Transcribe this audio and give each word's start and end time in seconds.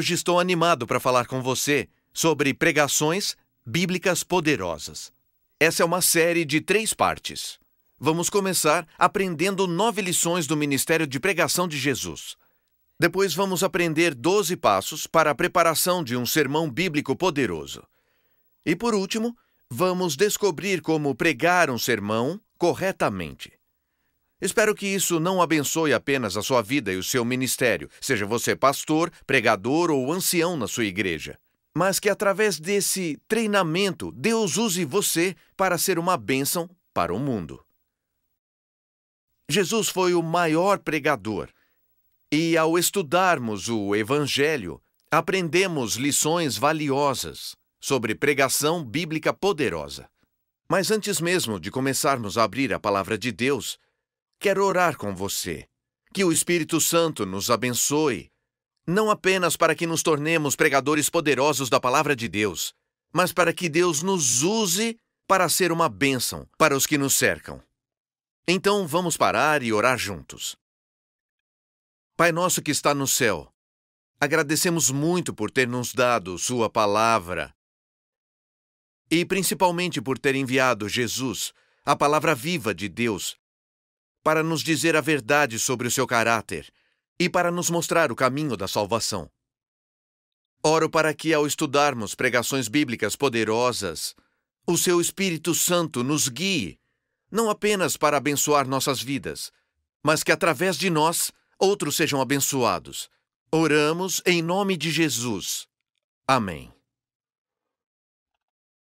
Hoje 0.00 0.14
estou 0.14 0.40
animado 0.40 0.86
para 0.86 0.98
falar 0.98 1.26
com 1.26 1.42
você 1.42 1.86
sobre 2.10 2.54
pregações 2.54 3.36
bíblicas 3.66 4.24
poderosas. 4.24 5.12
Essa 5.60 5.82
é 5.82 5.84
uma 5.84 6.00
série 6.00 6.46
de 6.46 6.58
três 6.58 6.94
partes. 6.94 7.58
Vamos 7.98 8.30
começar 8.30 8.88
aprendendo 8.98 9.66
nove 9.66 10.00
lições 10.00 10.46
do 10.46 10.56
ministério 10.56 11.06
de 11.06 11.20
pregação 11.20 11.68
de 11.68 11.76
Jesus. 11.76 12.34
Depois 12.98 13.34
vamos 13.34 13.62
aprender 13.62 14.14
doze 14.14 14.56
passos 14.56 15.06
para 15.06 15.32
a 15.32 15.34
preparação 15.34 16.02
de 16.02 16.16
um 16.16 16.24
sermão 16.24 16.70
bíblico 16.70 17.14
poderoso. 17.14 17.82
E 18.64 18.74
por 18.74 18.94
último, 18.94 19.36
vamos 19.68 20.16
descobrir 20.16 20.80
como 20.80 21.14
pregar 21.14 21.68
um 21.68 21.76
sermão 21.76 22.40
corretamente. 22.56 23.52
Espero 24.40 24.74
que 24.74 24.86
isso 24.86 25.20
não 25.20 25.42
abençoe 25.42 25.92
apenas 25.92 26.36
a 26.36 26.42
sua 26.42 26.62
vida 26.62 26.92
e 26.92 26.96
o 26.96 27.02
seu 27.02 27.24
ministério, 27.24 27.90
seja 28.00 28.24
você 28.24 28.56
pastor, 28.56 29.12
pregador 29.26 29.90
ou 29.90 30.10
ancião 30.12 30.56
na 30.56 30.66
sua 30.66 30.86
igreja, 30.86 31.38
mas 31.76 32.00
que 32.00 32.08
através 32.08 32.58
desse 32.58 33.20
treinamento 33.28 34.10
Deus 34.12 34.56
use 34.56 34.84
você 34.84 35.36
para 35.56 35.76
ser 35.76 35.98
uma 35.98 36.16
bênção 36.16 36.68
para 36.94 37.12
o 37.12 37.18
mundo. 37.18 37.62
Jesus 39.48 39.88
foi 39.88 40.14
o 40.14 40.22
maior 40.22 40.78
pregador, 40.78 41.48
e 42.32 42.56
ao 42.56 42.78
estudarmos 42.78 43.68
o 43.68 43.94
Evangelho, 43.94 44.80
aprendemos 45.10 45.96
lições 45.96 46.56
valiosas 46.56 47.56
sobre 47.80 48.14
pregação 48.14 48.84
bíblica 48.84 49.34
poderosa. 49.34 50.08
Mas 50.68 50.92
antes 50.92 51.20
mesmo 51.20 51.58
de 51.58 51.70
começarmos 51.70 52.38
a 52.38 52.44
abrir 52.44 52.72
a 52.72 52.78
palavra 52.78 53.18
de 53.18 53.32
Deus, 53.32 53.76
quero 54.40 54.64
orar 54.64 54.96
com 54.96 55.14
você. 55.14 55.68
Que 56.12 56.24
o 56.24 56.32
Espírito 56.32 56.80
Santo 56.80 57.24
nos 57.24 57.50
abençoe, 57.50 58.32
não 58.86 59.10
apenas 59.10 59.56
para 59.56 59.76
que 59.76 59.86
nos 59.86 60.02
tornemos 60.02 60.56
pregadores 60.56 61.08
poderosos 61.08 61.68
da 61.68 61.78
palavra 61.78 62.16
de 62.16 62.26
Deus, 62.26 62.74
mas 63.12 63.32
para 63.32 63.52
que 63.52 63.68
Deus 63.68 64.02
nos 64.02 64.42
use 64.42 64.98
para 65.28 65.48
ser 65.48 65.70
uma 65.70 65.88
bênção 65.88 66.48
para 66.58 66.74
os 66.74 66.86
que 66.86 66.98
nos 66.98 67.14
cercam. 67.14 67.62
Então 68.48 68.88
vamos 68.88 69.16
parar 69.16 69.62
e 69.62 69.72
orar 69.72 69.96
juntos. 69.96 70.56
Pai 72.16 72.32
nosso 72.32 72.60
que 72.60 72.72
está 72.72 72.92
no 72.92 73.06
céu, 73.06 73.52
agradecemos 74.18 74.90
muito 74.90 75.32
por 75.32 75.50
ter 75.50 75.68
nos 75.68 75.94
dado 75.94 76.36
Sua 76.38 76.68
palavra 76.68 77.54
e 79.10 79.24
principalmente 79.24 80.00
por 80.00 80.18
ter 80.18 80.34
enviado 80.34 80.88
Jesus, 80.88 81.52
a 81.84 81.96
palavra 81.96 82.34
viva 82.34 82.72
de 82.72 82.88
Deus, 82.88 83.39
para 84.22 84.42
nos 84.42 84.62
dizer 84.62 84.96
a 84.96 85.00
verdade 85.00 85.58
sobre 85.58 85.88
o 85.88 85.90
seu 85.90 86.06
caráter 86.06 86.72
e 87.18 87.28
para 87.28 87.50
nos 87.50 87.70
mostrar 87.70 88.10
o 88.10 88.16
caminho 88.16 88.56
da 88.56 88.68
salvação. 88.68 89.30
Oro 90.62 90.90
para 90.90 91.14
que, 91.14 91.32
ao 91.32 91.46
estudarmos 91.46 92.14
pregações 92.14 92.68
bíblicas 92.68 93.16
poderosas, 93.16 94.14
o 94.66 94.76
seu 94.76 95.00
Espírito 95.00 95.54
Santo 95.54 96.04
nos 96.04 96.28
guie, 96.28 96.78
não 97.30 97.48
apenas 97.48 97.96
para 97.96 98.16
abençoar 98.16 98.66
nossas 98.66 99.00
vidas, 99.00 99.50
mas 100.02 100.22
que 100.22 100.32
através 100.32 100.76
de 100.76 100.90
nós 100.90 101.32
outros 101.58 101.96
sejam 101.96 102.20
abençoados. 102.20 103.08
Oramos 103.52 104.22
em 104.24 104.42
nome 104.42 104.76
de 104.76 104.90
Jesus. 104.90 105.66
Amém. 106.26 106.72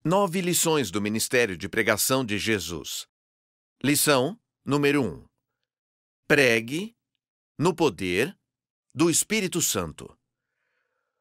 Nove 0.04 0.40
lições 0.40 0.90
do 0.90 1.00
Ministério 1.00 1.56
de 1.56 1.68
Pregação 1.68 2.24
de 2.24 2.38
Jesus. 2.38 3.06
Lição 3.82 4.38
Número 4.68 5.02
1. 5.02 5.24
Pregue 6.26 6.94
no 7.58 7.74
poder 7.74 8.38
do 8.94 9.08
Espírito 9.08 9.62
Santo. 9.62 10.14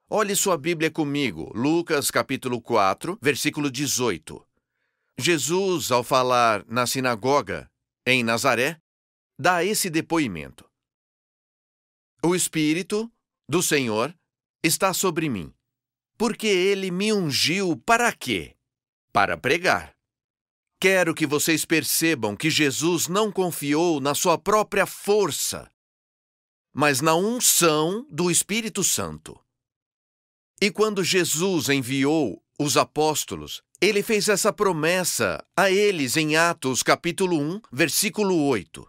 Olhe 0.10 0.36
sua 0.36 0.58
Bíblia 0.58 0.92
comigo, 0.92 1.50
Lucas 1.56 2.12
capítulo 2.12 2.60
4, 2.60 3.18
versículo 3.22 3.72
18. 3.72 4.46
Jesus, 5.18 5.92
ao 5.94 6.04
falar 6.04 6.66
na 6.68 6.86
sinagoga 6.86 7.72
em 8.06 8.22
Nazaré, 8.22 8.82
dá 9.40 9.64
esse 9.64 9.90
depoimento: 9.90 10.70
O 12.22 12.36
Espírito 12.36 13.10
do 13.48 13.64
Senhor 13.64 14.14
está 14.62 14.94
sobre 14.94 15.30
mim, 15.30 15.54
porque 16.18 16.48
ele 16.48 16.92
me 16.92 17.14
ungiu 17.14 17.78
para 17.78 18.12
quê? 18.12 18.58
Para 19.14 19.38
pregar 19.38 19.97
Quero 20.80 21.16
que 21.16 21.26
vocês 21.26 21.66
percebam 21.66 22.36
que 22.36 22.52
Jesus 22.52 23.08
não 23.08 23.32
confiou 23.32 24.00
na 24.00 24.14
sua 24.14 24.38
própria 24.38 24.86
força, 24.86 25.72
mas 26.72 27.02
na 27.02 27.16
unção 27.16 28.06
do 28.12 28.30
Espírito 28.30 28.84
Santo. 28.84 29.40
E 30.62 30.70
quando 30.70 31.04
Jesus 31.04 31.70
enviou 31.70 32.44
os 32.60 32.78
apóstolos, 32.78 33.64
ele 33.82 34.04
fez 34.04 34.30
essa 34.30 34.54
promessa 34.54 35.44
a 35.56 35.72
eles 35.72 36.16
em 36.16 36.36
Atos 36.36 36.84
capítulo 36.84 37.40
1, 37.40 37.62
versículo 37.72 38.46
8. 38.46 38.88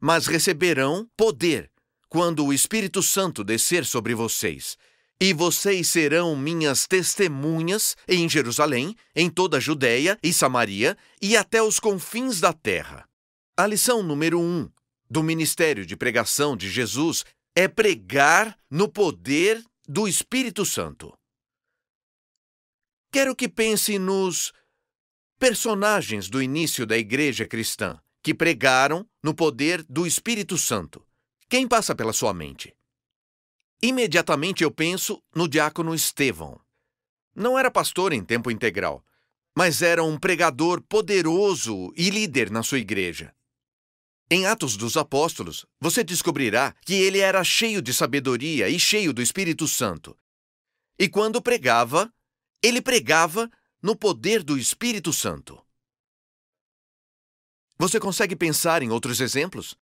Mas 0.00 0.28
receberão 0.28 1.08
poder 1.16 1.68
quando 2.08 2.44
o 2.44 2.52
Espírito 2.52 3.02
Santo 3.02 3.42
descer 3.42 3.84
sobre 3.84 4.14
vocês, 4.14 4.76
e 5.24 5.32
vocês 5.32 5.86
serão 5.86 6.34
minhas 6.34 6.84
testemunhas 6.84 7.96
em 8.08 8.28
Jerusalém, 8.28 8.96
em 9.14 9.30
toda 9.30 9.58
a 9.58 9.60
Judéia 9.60 10.18
e 10.20 10.32
Samaria 10.32 10.98
e 11.22 11.36
até 11.36 11.62
os 11.62 11.78
confins 11.78 12.40
da 12.40 12.52
terra. 12.52 13.08
A 13.56 13.64
lição 13.64 14.02
número 14.02 14.40
um 14.40 14.68
do 15.08 15.22
ministério 15.22 15.86
de 15.86 15.94
pregação 15.94 16.56
de 16.56 16.68
Jesus 16.68 17.24
é 17.54 17.68
pregar 17.68 18.58
no 18.68 18.88
poder 18.88 19.62
do 19.86 20.08
Espírito 20.08 20.66
Santo. 20.66 21.16
Quero 23.12 23.36
que 23.36 23.48
pense 23.48 24.00
nos 24.00 24.52
personagens 25.38 26.28
do 26.28 26.42
início 26.42 26.84
da 26.84 26.98
igreja 26.98 27.46
cristã 27.46 27.96
que 28.24 28.34
pregaram 28.34 29.08
no 29.22 29.32
poder 29.32 29.84
do 29.88 30.04
Espírito 30.04 30.58
Santo. 30.58 31.00
Quem 31.48 31.68
passa 31.68 31.94
pela 31.94 32.12
sua 32.12 32.34
mente? 32.34 32.74
Imediatamente 33.84 34.62
eu 34.62 34.70
penso 34.70 35.20
no 35.34 35.48
diácono 35.48 35.92
Estevão. 35.92 36.60
Não 37.34 37.58
era 37.58 37.68
pastor 37.68 38.12
em 38.12 38.24
tempo 38.24 38.48
integral, 38.48 39.04
mas 39.56 39.82
era 39.82 40.04
um 40.04 40.16
pregador 40.16 40.80
poderoso 40.82 41.92
e 41.96 42.08
líder 42.08 42.48
na 42.48 42.62
sua 42.62 42.78
igreja. 42.78 43.34
Em 44.30 44.46
Atos 44.46 44.76
dos 44.76 44.96
Apóstolos, 44.96 45.66
você 45.80 46.04
descobrirá 46.04 46.76
que 46.86 46.94
ele 46.94 47.18
era 47.18 47.42
cheio 47.42 47.82
de 47.82 47.92
sabedoria 47.92 48.68
e 48.68 48.78
cheio 48.78 49.12
do 49.12 49.20
Espírito 49.20 49.66
Santo. 49.66 50.16
E 50.96 51.08
quando 51.08 51.42
pregava, 51.42 52.12
ele 52.62 52.80
pregava 52.80 53.50
no 53.82 53.96
poder 53.96 54.44
do 54.44 54.56
Espírito 54.56 55.12
Santo. 55.12 55.60
Você 57.78 57.98
consegue 57.98 58.36
pensar 58.36 58.80
em 58.80 58.92
outros 58.92 59.20
exemplos? 59.20 59.74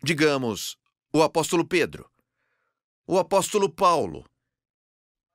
Digamos, 0.00 0.78
o 1.12 1.20
apóstolo 1.20 1.66
Pedro 1.66 2.11
o 3.12 3.18
apóstolo 3.18 3.68
Paulo. 3.68 4.24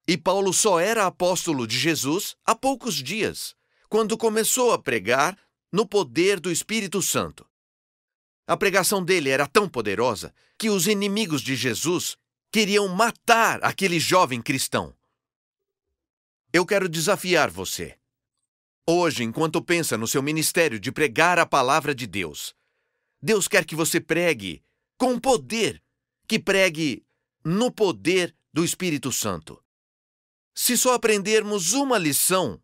E 0.07 0.17
Paulo 0.17 0.51
só 0.51 0.79
era 0.79 1.05
apóstolo 1.05 1.67
de 1.67 1.77
Jesus 1.77 2.35
há 2.43 2.55
poucos 2.55 2.95
dias, 2.95 3.55
quando 3.87 4.17
começou 4.17 4.71
a 4.73 4.81
pregar 4.81 5.37
no 5.71 5.87
poder 5.87 6.39
do 6.39 6.51
Espírito 6.51 7.03
Santo. 7.03 7.47
A 8.47 8.57
pregação 8.57 9.05
dele 9.05 9.29
era 9.29 9.45
tão 9.45 9.69
poderosa 9.69 10.33
que 10.57 10.71
os 10.71 10.87
inimigos 10.87 11.39
de 11.39 11.55
Jesus 11.55 12.17
queriam 12.51 12.87
matar 12.87 13.63
aquele 13.63 13.99
jovem 13.99 14.41
cristão. 14.41 14.91
Eu 16.51 16.65
quero 16.65 16.89
desafiar 16.89 17.51
você. 17.51 17.95
Hoje, 18.87 19.23
enquanto 19.23 19.61
pensa 19.61 19.95
no 19.95 20.07
seu 20.07 20.23
ministério 20.23 20.79
de 20.79 20.91
pregar 20.91 21.37
a 21.37 21.45
palavra 21.45 21.93
de 21.93 22.07
Deus, 22.07 22.55
Deus 23.21 23.47
quer 23.47 23.63
que 23.63 23.75
você 23.75 24.01
pregue 24.01 24.63
com 24.97 25.19
poder, 25.19 25.79
que 26.27 26.39
pregue 26.39 27.05
no 27.49 27.71
poder 27.71 28.35
do 28.51 28.65
Espírito 28.65 29.09
Santo. 29.09 29.63
Se 30.53 30.77
só 30.77 30.95
aprendermos 30.95 31.71
uma 31.71 31.97
lição 31.97 32.61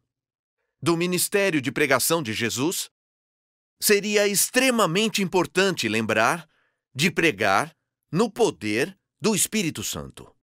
do 0.82 0.98
ministério 0.98 1.62
de 1.62 1.72
pregação 1.72 2.22
de 2.22 2.34
Jesus, 2.34 2.92
seria 3.82 4.28
extremamente 4.28 5.22
importante 5.22 5.88
lembrar 5.88 6.46
de 6.94 7.10
pregar 7.10 7.74
no 8.12 8.30
poder 8.30 9.00
do 9.22 9.34
Espírito 9.34 9.86
Santo. 9.86 10.36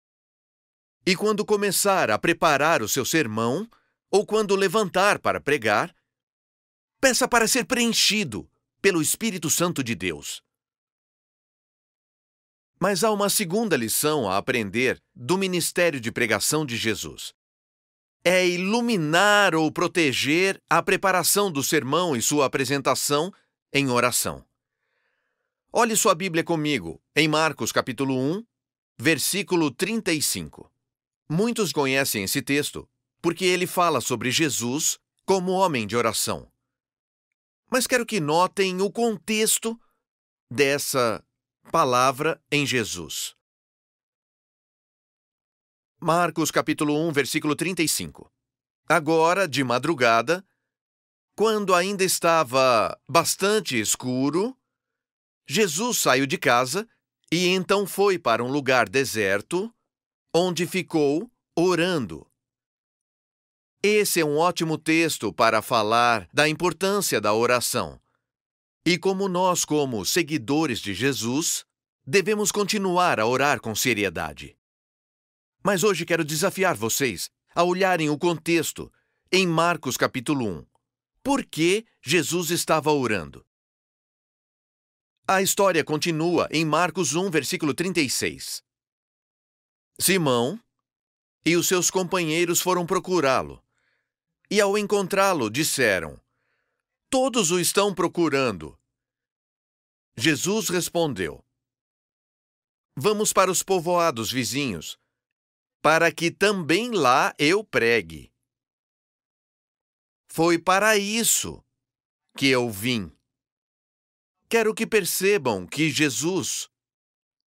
E 1.04 1.14
quando 1.14 1.44
começar 1.44 2.10
a 2.10 2.18
preparar 2.18 2.80
o 2.80 2.88
seu 2.88 3.04
sermão, 3.04 3.68
ou 4.10 4.24
quando 4.24 4.56
levantar 4.56 5.18
para 5.18 5.38
pregar, 5.38 5.94
peça 6.98 7.28
para 7.28 7.46
ser 7.46 7.66
preenchido 7.66 8.50
pelo 8.80 9.02
Espírito 9.02 9.50
Santo 9.50 9.84
de 9.84 9.94
Deus. 9.94 10.42
Mas 12.82 13.04
há 13.04 13.10
uma 13.10 13.28
segunda 13.28 13.76
lição 13.76 14.26
a 14.26 14.38
aprender 14.38 14.98
do 15.14 15.36
ministério 15.36 16.00
de 16.00 16.10
pregação 16.10 16.64
de 16.64 16.78
Jesus. 16.78 17.34
É 18.24 18.46
iluminar 18.48 19.54
ou 19.54 19.70
proteger 19.70 20.58
a 20.68 20.82
preparação 20.82 21.52
do 21.52 21.62
sermão 21.62 22.16
e 22.16 22.22
sua 22.22 22.46
apresentação 22.46 23.30
em 23.70 23.90
oração. 23.90 24.42
Olhe 25.70 25.94
sua 25.94 26.14
Bíblia 26.14 26.42
comigo, 26.42 27.00
em 27.14 27.28
Marcos 27.28 27.70
capítulo 27.70 28.18
1, 28.18 28.44
versículo 28.98 29.70
35. 29.70 30.72
Muitos 31.28 31.72
conhecem 31.72 32.24
esse 32.24 32.40
texto 32.40 32.88
porque 33.20 33.44
ele 33.44 33.66
fala 33.66 34.00
sobre 34.00 34.30
Jesus 34.30 34.98
como 35.26 35.52
homem 35.52 35.86
de 35.86 35.96
oração. 35.96 36.50
Mas 37.70 37.86
quero 37.86 38.06
que 38.06 38.20
notem 38.20 38.80
o 38.80 38.90
contexto 38.90 39.78
dessa 40.50 41.22
palavra 41.70 42.42
em 42.50 42.66
Jesus. 42.66 43.36
Marcos 46.00 46.50
capítulo 46.50 46.98
1, 47.08 47.12
versículo 47.12 47.54
35. 47.54 48.30
Agora, 48.88 49.46
de 49.46 49.62
madrugada, 49.62 50.44
quando 51.36 51.72
ainda 51.72 52.02
estava 52.02 52.98
bastante 53.08 53.78
escuro, 53.78 54.56
Jesus 55.48 55.98
saiu 55.98 56.26
de 56.26 56.36
casa 56.36 56.88
e 57.30 57.46
então 57.46 57.86
foi 57.86 58.18
para 58.18 58.42
um 58.42 58.50
lugar 58.50 58.88
deserto, 58.88 59.72
onde 60.34 60.66
ficou 60.66 61.30
orando. 61.56 62.26
Esse 63.80 64.20
é 64.20 64.24
um 64.24 64.36
ótimo 64.36 64.76
texto 64.76 65.32
para 65.32 65.62
falar 65.62 66.28
da 66.32 66.48
importância 66.48 67.20
da 67.20 67.32
oração. 67.32 68.00
E 68.84 68.96
como 68.96 69.28
nós, 69.28 69.64
como 69.64 70.04
seguidores 70.06 70.80
de 70.80 70.94
Jesus, 70.94 71.66
devemos 72.06 72.50
continuar 72.50 73.20
a 73.20 73.26
orar 73.26 73.60
com 73.60 73.74
seriedade. 73.74 74.56
Mas 75.62 75.84
hoje 75.84 76.06
quero 76.06 76.24
desafiar 76.24 76.74
vocês 76.74 77.30
a 77.54 77.62
olharem 77.62 78.08
o 78.08 78.18
contexto 78.18 78.90
em 79.30 79.46
Marcos 79.46 79.98
capítulo 79.98 80.46
1. 80.46 80.66
Por 81.22 81.44
que 81.44 81.84
Jesus 82.02 82.50
estava 82.50 82.90
orando? 82.90 83.44
A 85.28 85.42
história 85.42 85.84
continua 85.84 86.48
em 86.50 86.64
Marcos 86.64 87.14
1, 87.14 87.30
versículo 87.30 87.74
36. 87.74 88.62
Simão 90.00 90.58
e 91.44 91.54
os 91.56 91.68
seus 91.68 91.90
companheiros 91.90 92.60
foram 92.60 92.86
procurá-lo. 92.86 93.62
E 94.50 94.60
ao 94.60 94.76
encontrá-lo, 94.78 95.50
disseram: 95.50 96.18
Todos 97.10 97.50
o 97.50 97.58
estão 97.58 97.92
procurando. 97.92 98.78
Jesus 100.16 100.68
respondeu: 100.68 101.44
Vamos 102.96 103.32
para 103.32 103.50
os 103.50 103.64
povoados 103.64 104.30
vizinhos, 104.30 104.96
para 105.82 106.12
que 106.12 106.30
também 106.30 106.92
lá 106.92 107.34
eu 107.36 107.64
pregue. 107.64 108.32
Foi 110.28 110.56
para 110.56 110.96
isso 110.96 111.60
que 112.36 112.46
eu 112.46 112.70
vim. 112.70 113.12
Quero 114.48 114.72
que 114.72 114.86
percebam 114.86 115.66
que 115.66 115.90
Jesus 115.90 116.70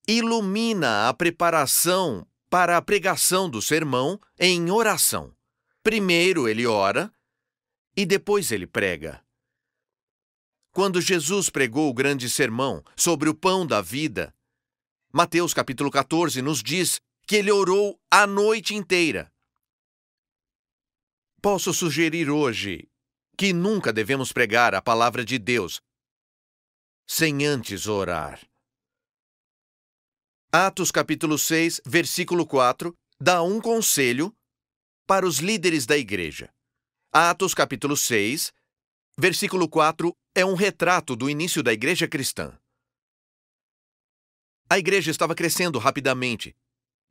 ilumina 0.05 1.07
a 1.07 1.13
preparação 1.13 2.27
para 2.49 2.75
a 2.75 2.81
pregação 2.81 3.49
do 3.49 3.61
sermão 3.61 4.19
em 4.37 4.69
oração. 4.69 5.33
Primeiro 5.81 6.49
ele 6.49 6.67
ora 6.67 7.13
e 7.95 8.05
depois 8.05 8.51
ele 8.51 8.67
prega. 8.67 9.23
Quando 10.73 10.99
Jesus 10.99 11.51
pregou 11.51 11.87
o 11.87 11.93
grande 11.93 12.27
sermão 12.27 12.83
sobre 12.97 13.29
o 13.29 13.35
pão 13.35 13.65
da 13.65 13.79
vida, 13.79 14.33
Mateus 15.13 15.53
capítulo 15.53 15.91
14 15.91 16.41
nos 16.41 16.63
diz 16.63 16.99
que 17.27 17.35
ele 17.35 17.51
orou 17.51 18.01
a 18.09 18.25
noite 18.25 18.73
inteira. 18.73 19.31
Posso 21.39 21.71
sugerir 21.75 22.27
hoje 22.27 22.89
que 23.37 23.53
nunca 23.53 23.93
devemos 23.93 24.31
pregar 24.31 24.73
a 24.73 24.81
palavra 24.81 25.23
de 25.23 25.37
Deus 25.37 25.79
sem 27.07 27.45
antes 27.45 27.85
orar. 27.85 28.41
Atos 30.51 30.89
capítulo 30.89 31.37
6, 31.37 31.81
versículo 31.85 32.47
4 32.47 32.95
dá 33.19 33.43
um 33.43 33.61
conselho 33.61 34.35
para 35.05 35.27
os 35.27 35.37
líderes 35.37 35.85
da 35.85 35.95
igreja. 35.95 36.51
Atos 37.11 37.53
capítulo 37.53 37.95
6, 37.95 38.51
Versículo 39.17 39.69
4 39.69 40.15
é 40.33 40.43
um 40.43 40.55
retrato 40.55 41.15
do 41.15 41.29
início 41.29 41.61
da 41.61 41.71
igreja 41.71 42.07
cristã. 42.07 42.57
A 44.67 44.79
igreja 44.79 45.11
estava 45.11 45.35
crescendo 45.35 45.77
rapidamente 45.77 46.55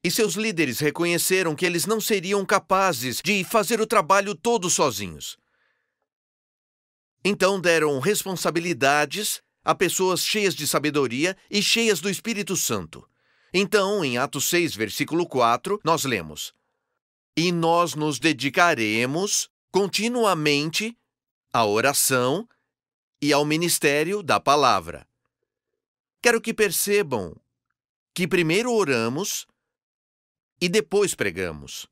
e 0.03 0.11
seus 0.11 0.35
líderes 0.35 0.81
reconheceram 0.81 1.55
que 1.55 1.65
eles 1.65 1.87
não 1.87 2.01
seriam 2.01 2.45
capazes 2.45 3.21
de 3.25 3.45
fazer 3.45 3.81
o 3.81 3.87
trabalho 3.87 4.35
todo 4.35 4.69
sozinhos. 4.69 5.37
Então 7.25 7.61
deram 7.61 8.01
responsabilidades 8.01 9.41
a 9.65 9.73
pessoas 9.73 10.27
cheias 10.27 10.57
de 10.57 10.67
sabedoria 10.67 11.37
e 11.49 11.63
cheias 11.63 12.01
do 12.01 12.11
Espírito 12.11 12.57
Santo. 12.57 13.09
Então, 13.55 14.05
em 14.05 14.19
Atos 14.19 14.47
6, 14.47 14.75
versículo 14.75 15.25
4, 15.25 15.81
nós 15.85 16.05
lemos: 16.05 16.53
E 17.37 17.53
nós 17.53 17.95
nos 17.95 18.19
dedicaremos 18.19 19.49
continuamente 19.71 20.99
à 21.53 21.67
oração 21.67 22.49
e 23.21 23.33
ao 23.33 23.45
ministério 23.45 24.23
da 24.23 24.41
palavra. 24.41 25.07
Quero 26.23 26.41
que 26.41 26.55
percebam 26.55 27.37
que 28.15 28.27
primeiro 28.27 28.73
oramos 28.73 29.47
e 30.61 30.69
depois 30.69 31.15
pregamos. 31.15 31.87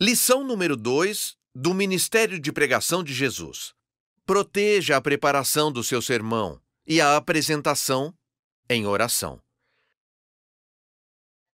Lição 0.00 0.42
número 0.42 0.76
2 0.76 1.36
do 1.54 1.74
Ministério 1.74 2.40
de 2.40 2.50
Pregação 2.50 3.04
de 3.04 3.12
Jesus. 3.12 3.74
Proteja 4.24 4.96
a 4.96 5.00
preparação 5.00 5.70
do 5.70 5.84
seu 5.84 6.00
sermão 6.00 6.60
e 6.86 7.00
a 7.00 7.16
apresentação 7.16 8.14
em 8.68 8.86
oração. 8.86 9.40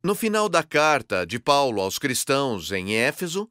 No 0.03 0.15
final 0.15 0.49
da 0.49 0.63
carta 0.63 1.27
de 1.27 1.41
Paulo 1.41 1.81
aos 1.81 1.99
cristãos 1.99 2.71
em 2.71 2.95
Éfeso, 2.95 3.51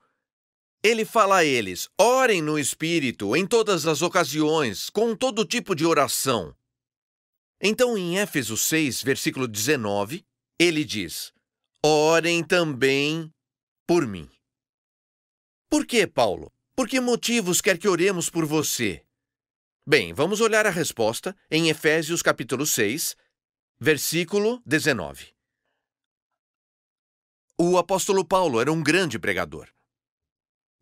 ele 0.85 1.03
fala 1.03 1.37
a 1.37 1.43
eles: 1.43 1.89
orem 1.99 2.43
no 2.43 2.59
Espírito 2.59 3.35
em 3.35 3.47
todas 3.47 3.87
as 3.87 4.03
ocasiões, 4.03 4.89
com 4.91 5.15
todo 5.15 5.43
tipo 5.43 5.75
de 5.75 5.83
oração. 5.83 6.55
Então, 7.59 7.97
em 7.97 8.19
Éfeso 8.19 8.55
6, 8.55 9.01
versículo 9.01 9.47
19, 9.47 10.23
ele 10.59 10.83
diz: 10.85 11.33
Orem 11.83 12.43
também 12.43 13.33
por 13.87 14.05
mim. 14.05 14.29
Por 15.69 15.87
que, 15.87 16.05
Paulo? 16.05 16.53
Por 16.75 16.87
que 16.87 16.99
motivos 16.99 17.61
quer 17.61 17.79
que 17.79 17.87
oremos 17.87 18.29
por 18.29 18.45
você? 18.45 19.03
Bem, 19.87 20.13
vamos 20.13 20.39
olhar 20.39 20.67
a 20.67 20.71
resposta 20.71 21.35
em 21.49 21.69
Efésios 21.69 22.21
capítulo 22.21 22.65
6, 22.65 23.15
versículo 23.79 24.61
19. 24.65 25.33
O 27.57 27.77
apóstolo 27.77 28.25
Paulo 28.25 28.59
era 28.59 28.71
um 28.71 28.83
grande 28.83 29.17
pregador. 29.17 29.74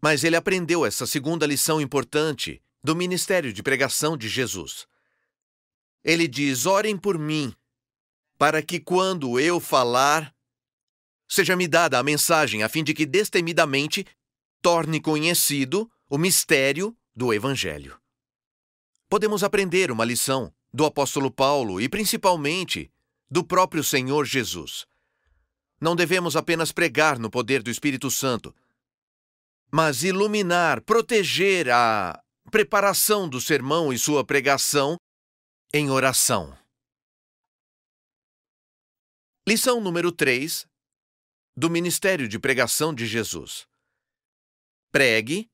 Mas 0.04 0.26
ele 0.26 0.36
aprendeu 0.36 0.86
essa 0.86 1.08
segunda 1.08 1.46
lição 1.46 1.80
importante 1.80 2.62
do 2.84 2.94
ministério 2.94 3.54
de 3.54 3.64
pregação 3.64 4.18
de 4.18 4.28
Jesus. 4.28 4.86
Ele 6.04 6.28
diz: 6.28 6.66
Orem 6.66 6.98
por 6.98 7.18
mim, 7.18 7.56
para 8.38 8.62
que 8.62 8.82
quando 8.82 9.40
eu 9.40 9.62
falar, 9.62 10.36
seja-me 11.26 11.70
dada 11.70 11.98
a 11.98 12.04
mensagem 12.04 12.64
a 12.64 12.68
fim 12.68 12.84
de 12.84 12.94
que 12.94 13.06
destemidamente 13.06 14.06
torne 14.62 15.00
conhecido 15.00 15.90
o 16.10 16.18
mistério 16.18 16.94
do 17.16 17.34
Evangelho. 17.34 17.98
Podemos 19.08 19.42
aprender 19.42 19.90
uma 19.90 20.04
lição 20.04 20.54
do 20.74 20.84
apóstolo 20.84 21.32
Paulo 21.32 21.80
e 21.80 21.88
principalmente 21.88 22.92
do 23.32 23.42
próprio 23.42 23.82
Senhor 23.82 24.26
Jesus. 24.26 24.86
Não 25.80 25.96
devemos 25.96 26.36
apenas 26.36 26.74
pregar 26.74 27.18
no 27.18 27.30
poder 27.30 27.64
do 27.64 27.72
Espírito 27.72 28.12
Santo, 28.12 28.54
mas 29.74 30.04
iluminar, 30.04 30.82
proteger 30.82 31.68
a 31.72 32.24
preparação 32.52 33.28
do 33.28 33.42
sermão 33.42 33.92
e 33.92 33.98
sua 33.98 34.24
pregação 34.24 34.98
em 35.74 35.90
oração. 35.90 36.56
Lição 39.48 39.82
número 39.82 40.12
3 40.12 40.68
do 41.58 41.72
Ministério 41.72 42.28
de 42.28 42.38
Pregação 42.38 42.94
de 42.94 43.08
Jesus. 43.08 43.68
Pregue 44.92 45.50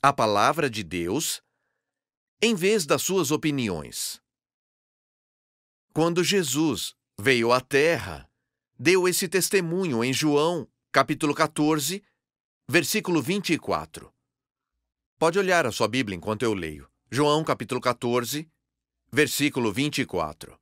a 0.00 0.12
palavra 0.12 0.70
de 0.70 0.84
Deus 0.84 1.42
em 2.40 2.54
vez 2.54 2.86
das 2.86 3.02
suas 3.02 3.32
opiniões. 3.32 4.22
Quando 5.92 6.22
Jesus 6.22 6.94
veio 7.18 7.50
à 7.50 7.60
Terra, 7.60 8.30
deu 8.78 9.08
esse 9.08 9.28
testemunho 9.28 10.04
em 10.04 10.12
João, 10.12 10.70
capítulo 10.92 11.34
14, 11.34 12.04
versículo 12.70 13.22
24. 13.22 14.12
Pode 15.18 15.38
olhar 15.38 15.66
a 15.66 15.72
sua 15.72 15.88
Bíblia 15.88 16.14
enquanto 16.14 16.42
eu 16.42 16.52
leio. 16.52 16.86
João, 17.10 17.42
capítulo 17.42 17.80
14, 17.80 18.46
versículo 19.10 19.72
24. 19.72 20.60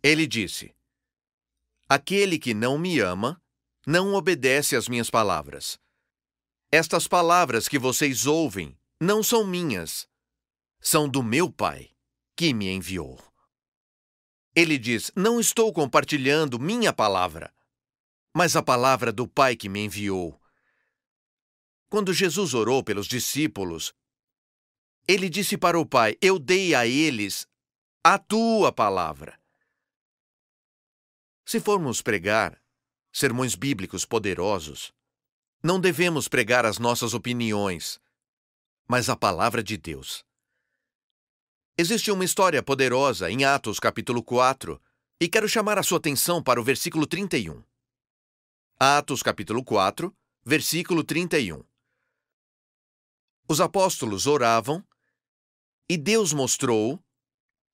Ele 0.00 0.24
disse: 0.24 0.72
Aquele 1.88 2.38
que 2.38 2.54
não 2.54 2.78
me 2.78 3.00
ama, 3.00 3.42
não 3.84 4.14
obedece 4.14 4.76
às 4.76 4.88
minhas 4.88 5.10
palavras. 5.10 5.80
Estas 6.70 7.08
palavras 7.08 7.66
que 7.66 7.78
vocês 7.78 8.24
ouvem 8.24 8.78
não 9.00 9.20
são 9.20 9.44
minhas, 9.44 10.08
são 10.80 11.08
do 11.08 11.24
meu 11.24 11.50
Pai, 11.50 11.90
que 12.36 12.54
me 12.54 12.70
enviou. 12.70 13.20
Ele 14.54 14.78
diz: 14.78 15.10
Não 15.16 15.40
estou 15.40 15.72
compartilhando 15.72 16.60
minha 16.60 16.92
palavra, 16.92 17.52
mas 18.34 18.56
a 18.56 18.62
palavra 18.62 19.12
do 19.12 19.28
Pai 19.28 19.54
que 19.54 19.68
me 19.68 19.84
enviou. 19.84 20.40
Quando 21.88 22.12
Jesus 22.12 22.52
orou 22.52 22.82
pelos 22.82 23.06
discípulos, 23.06 23.94
ele 25.06 25.28
disse 25.28 25.56
para 25.56 25.78
o 25.78 25.86
Pai: 25.86 26.16
Eu 26.20 26.38
dei 26.38 26.74
a 26.74 26.84
eles 26.84 27.46
a 28.02 28.18
tua 28.18 28.72
palavra. 28.72 29.38
Se 31.46 31.60
formos 31.60 32.02
pregar 32.02 32.60
sermões 33.12 33.54
bíblicos 33.54 34.04
poderosos, 34.04 34.92
não 35.62 35.78
devemos 35.78 36.26
pregar 36.26 36.66
as 36.66 36.78
nossas 36.78 37.14
opiniões, 37.14 38.00
mas 38.88 39.08
a 39.08 39.14
palavra 39.14 39.62
de 39.62 39.76
Deus. 39.76 40.24
Existe 41.78 42.10
uma 42.10 42.24
história 42.24 42.62
poderosa 42.62 43.30
em 43.30 43.44
Atos 43.44 43.78
capítulo 43.78 44.22
4, 44.22 44.80
e 45.20 45.28
quero 45.28 45.48
chamar 45.48 45.78
a 45.78 45.82
sua 45.82 45.98
atenção 45.98 46.42
para 46.42 46.60
o 46.60 46.64
versículo 46.64 47.06
31. 47.06 47.62
Atos 48.76 49.22
capítulo 49.22 49.62
4, 49.62 50.12
versículo 50.44 51.04
31. 51.04 51.64
Os 53.48 53.60
apóstolos 53.60 54.26
oravam 54.26 54.84
e 55.88 55.96
Deus 55.96 56.32
mostrou 56.32 57.00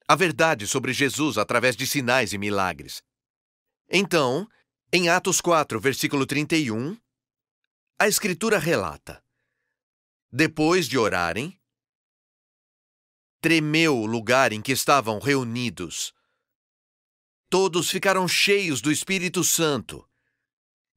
a 0.06 0.14
verdade 0.14 0.66
sobre 0.66 0.92
Jesus 0.92 1.38
através 1.38 1.74
de 1.74 1.86
sinais 1.86 2.34
e 2.34 2.38
milagres. 2.38 3.02
Então, 3.88 4.46
em 4.92 5.08
Atos 5.08 5.40
4, 5.40 5.80
versículo 5.80 6.26
31, 6.26 7.00
a 7.98 8.06
Escritura 8.06 8.58
relata: 8.58 9.24
depois 10.30 10.86
de 10.86 10.98
orarem, 10.98 11.58
tremeu 13.40 13.96
o 13.96 14.04
lugar 14.04 14.52
em 14.52 14.60
que 14.60 14.72
estavam 14.72 15.18
reunidos. 15.18 16.12
Todos 17.48 17.88
ficaram 17.88 18.28
cheios 18.28 18.82
do 18.82 18.92
Espírito 18.92 19.42
Santo 19.42 20.06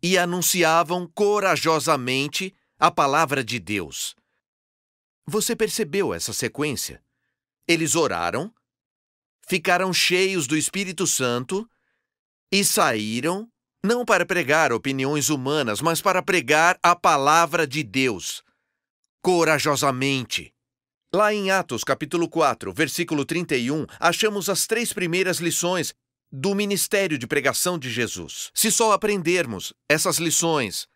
e 0.03 0.17
anunciavam 0.17 1.07
corajosamente 1.07 2.53
a 2.77 2.91
palavra 2.91 3.41
de 3.41 3.57
Deus. 3.57 4.13
Você 5.25 5.55
percebeu 5.55 6.13
essa 6.13 6.33
sequência? 6.33 7.01
Eles 7.65 7.95
oraram, 7.95 8.53
ficaram 9.47 9.93
cheios 9.93 10.45
do 10.45 10.57
Espírito 10.57 11.07
Santo 11.07 11.65
e 12.51 12.65
saíram 12.65 13.49
não 13.81 14.03
para 14.03 14.25
pregar 14.25 14.73
opiniões 14.73 15.29
humanas, 15.29 15.79
mas 15.79 16.01
para 16.01 16.21
pregar 16.21 16.77
a 16.83 16.93
palavra 16.95 17.65
de 17.65 17.81
Deus 17.81 18.43
corajosamente. 19.21 20.53
Lá 21.13 21.33
em 21.33 21.49
Atos, 21.49 21.83
capítulo 21.83 22.27
4, 22.27 22.73
versículo 22.73 23.23
31, 23.23 23.85
achamos 23.99 24.49
as 24.49 24.67
três 24.67 24.91
primeiras 24.91 25.37
lições 25.37 25.93
do 26.35 26.55
ministério 26.55 27.15
de 27.15 27.27
pregação 27.27 27.77
de 27.77 27.91
Jesus. 27.91 28.49
Se 28.55 28.71
só 28.71 28.91
aprendermos 28.91 29.71
essas 29.87 30.17
lições, 30.17 30.87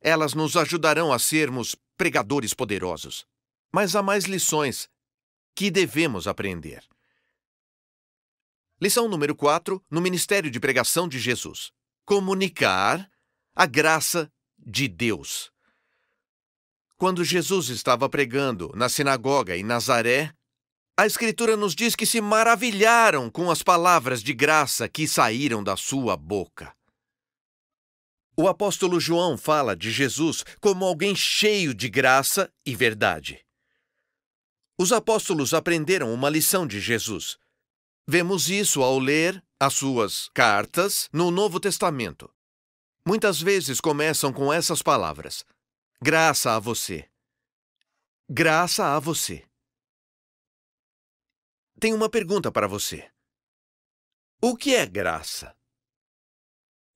elas 0.00 0.32
nos 0.32 0.56
ajudarão 0.56 1.12
a 1.12 1.18
sermos 1.18 1.76
pregadores 1.98 2.54
poderosos. 2.54 3.26
Mas 3.70 3.94
há 3.94 4.02
mais 4.02 4.24
lições 4.24 4.88
que 5.54 5.70
devemos 5.70 6.26
aprender. 6.26 6.82
Lição 8.80 9.06
número 9.06 9.36
4 9.36 9.84
no 9.90 10.00
ministério 10.00 10.50
de 10.50 10.58
pregação 10.58 11.06
de 11.06 11.18
Jesus: 11.18 11.70
comunicar 12.06 13.10
a 13.54 13.66
graça 13.66 14.32
de 14.58 14.88
Deus. 14.88 15.52
Quando 16.96 17.22
Jesus 17.22 17.68
estava 17.68 18.08
pregando 18.08 18.72
na 18.74 18.88
sinagoga 18.88 19.54
em 19.54 19.62
Nazaré, 19.62 20.34
a 21.00 21.06
Escritura 21.06 21.56
nos 21.56 21.74
diz 21.74 21.96
que 21.96 22.04
se 22.04 22.20
maravilharam 22.20 23.30
com 23.30 23.50
as 23.50 23.62
palavras 23.62 24.22
de 24.22 24.34
graça 24.34 24.86
que 24.86 25.08
saíram 25.08 25.64
da 25.64 25.74
sua 25.74 26.14
boca. 26.14 26.76
O 28.36 28.46
apóstolo 28.46 29.00
João 29.00 29.38
fala 29.38 29.74
de 29.74 29.90
Jesus 29.90 30.44
como 30.60 30.84
alguém 30.84 31.16
cheio 31.16 31.72
de 31.72 31.88
graça 31.88 32.52
e 32.66 32.76
verdade. 32.76 33.42
Os 34.78 34.92
apóstolos 34.92 35.54
aprenderam 35.54 36.12
uma 36.12 36.28
lição 36.28 36.66
de 36.66 36.78
Jesus. 36.78 37.38
Vemos 38.06 38.50
isso 38.50 38.82
ao 38.82 38.98
ler 38.98 39.42
as 39.58 39.72
suas 39.72 40.28
cartas 40.34 41.08
no 41.14 41.30
Novo 41.30 41.58
Testamento. 41.58 42.30
Muitas 43.06 43.40
vezes 43.40 43.80
começam 43.80 44.34
com 44.34 44.52
essas 44.52 44.82
palavras: 44.82 45.46
Graça 46.02 46.56
a 46.56 46.58
você. 46.58 47.08
Graça 48.28 48.94
a 48.94 49.00
você. 49.00 49.49
Tenho 51.80 51.96
uma 51.96 52.10
pergunta 52.10 52.52
para 52.52 52.66
você. 52.66 53.10
O 54.42 54.54
que 54.54 54.74
é 54.74 54.84
graça? 54.84 55.56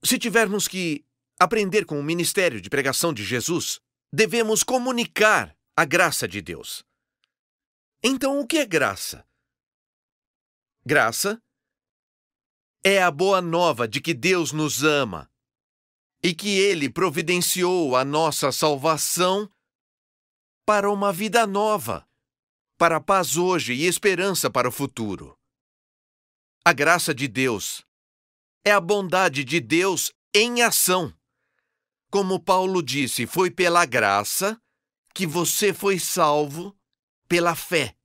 Se 0.03 0.19
tivermos 0.19 0.67
que 0.67 1.03
aprender 1.39 1.85
com 1.85 1.99
o 1.99 2.03
ministério 2.03 2.61
de 2.61 2.69
pregação 2.69 3.11
de 3.11 3.23
Jesus, 3.23 3.81
devemos 4.13 4.63
comunicar 4.63 5.57
a 5.75 5.85
graça 5.85 6.27
de 6.27 6.39
Deus. 6.39 6.85
Então, 8.03 8.39
o 8.39 8.45
que 8.45 8.59
é 8.59 8.65
graça? 8.65 9.27
Graça 10.85 11.41
é 12.83 13.01
a 13.01 13.09
boa 13.09 13.41
nova 13.41 13.87
de 13.87 13.99
que 13.99 14.13
Deus 14.13 14.51
nos 14.51 14.83
ama 14.83 15.27
e 16.23 16.35
que 16.35 16.59
Ele 16.59 16.91
providenciou 16.91 17.95
a 17.95 18.05
nossa 18.05 18.51
salvação 18.51 19.49
para 20.63 20.91
uma 20.91 21.11
vida 21.11 21.47
nova, 21.47 22.07
para 22.77 22.99
paz 22.99 23.37
hoje 23.37 23.73
e 23.73 23.85
esperança 23.85 24.49
para 24.49 24.67
o 24.67 24.71
futuro. 24.71 25.37
A 26.63 26.73
graça 26.73 27.13
de 27.13 27.27
Deus 27.27 27.85
é 28.63 28.71
a 28.71 28.81
bondade 28.81 29.43
de 29.43 29.59
Deus 29.59 30.11
em 30.33 30.61
ação. 30.61 31.13
Como 32.11 32.39
Paulo 32.39 32.81
disse, 32.81 33.25
foi 33.25 33.49
pela 33.49 33.85
graça 33.85 34.61
que 35.13 35.25
você 35.25 35.73
foi 35.73 35.99
salvo 35.99 36.77
pela 37.27 37.55
fé. 37.55 37.95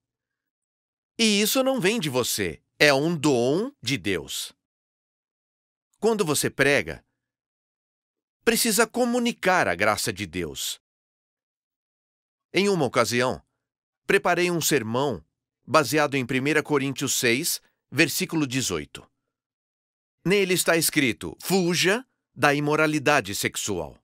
E 1.19 1.41
isso 1.41 1.63
não 1.63 1.81
vem 1.81 1.99
de 1.99 2.09
você, 2.09 2.63
é 2.79 2.95
um 2.95 3.17
dom 3.17 3.73
de 3.83 3.99
Deus. 3.99 4.53
Quando 5.99 6.25
você 6.25 6.49
prega, 6.49 7.05
precisa 8.45 8.87
comunicar 8.87 9.69
a 9.69 9.75
graça 9.75 10.13
de 10.13 10.27
Deus. 10.27 10.81
Em 12.53 12.69
uma 12.69 12.87
ocasião, 12.87 13.43
preparei 14.11 14.51
um 14.51 14.61
sermão 14.61 15.25
baseado 15.65 16.17
em 16.17 16.25
1 16.25 16.65
Coríntios 16.65 17.15
6, 17.21 17.61
versículo 17.93 18.45
18. 18.45 19.09
Nele 20.27 20.55
está 20.55 20.77
escrito: 20.77 21.37
Fuja 21.41 22.05
da 22.35 22.53
imoralidade 22.53 23.33
sexual. 23.37 23.97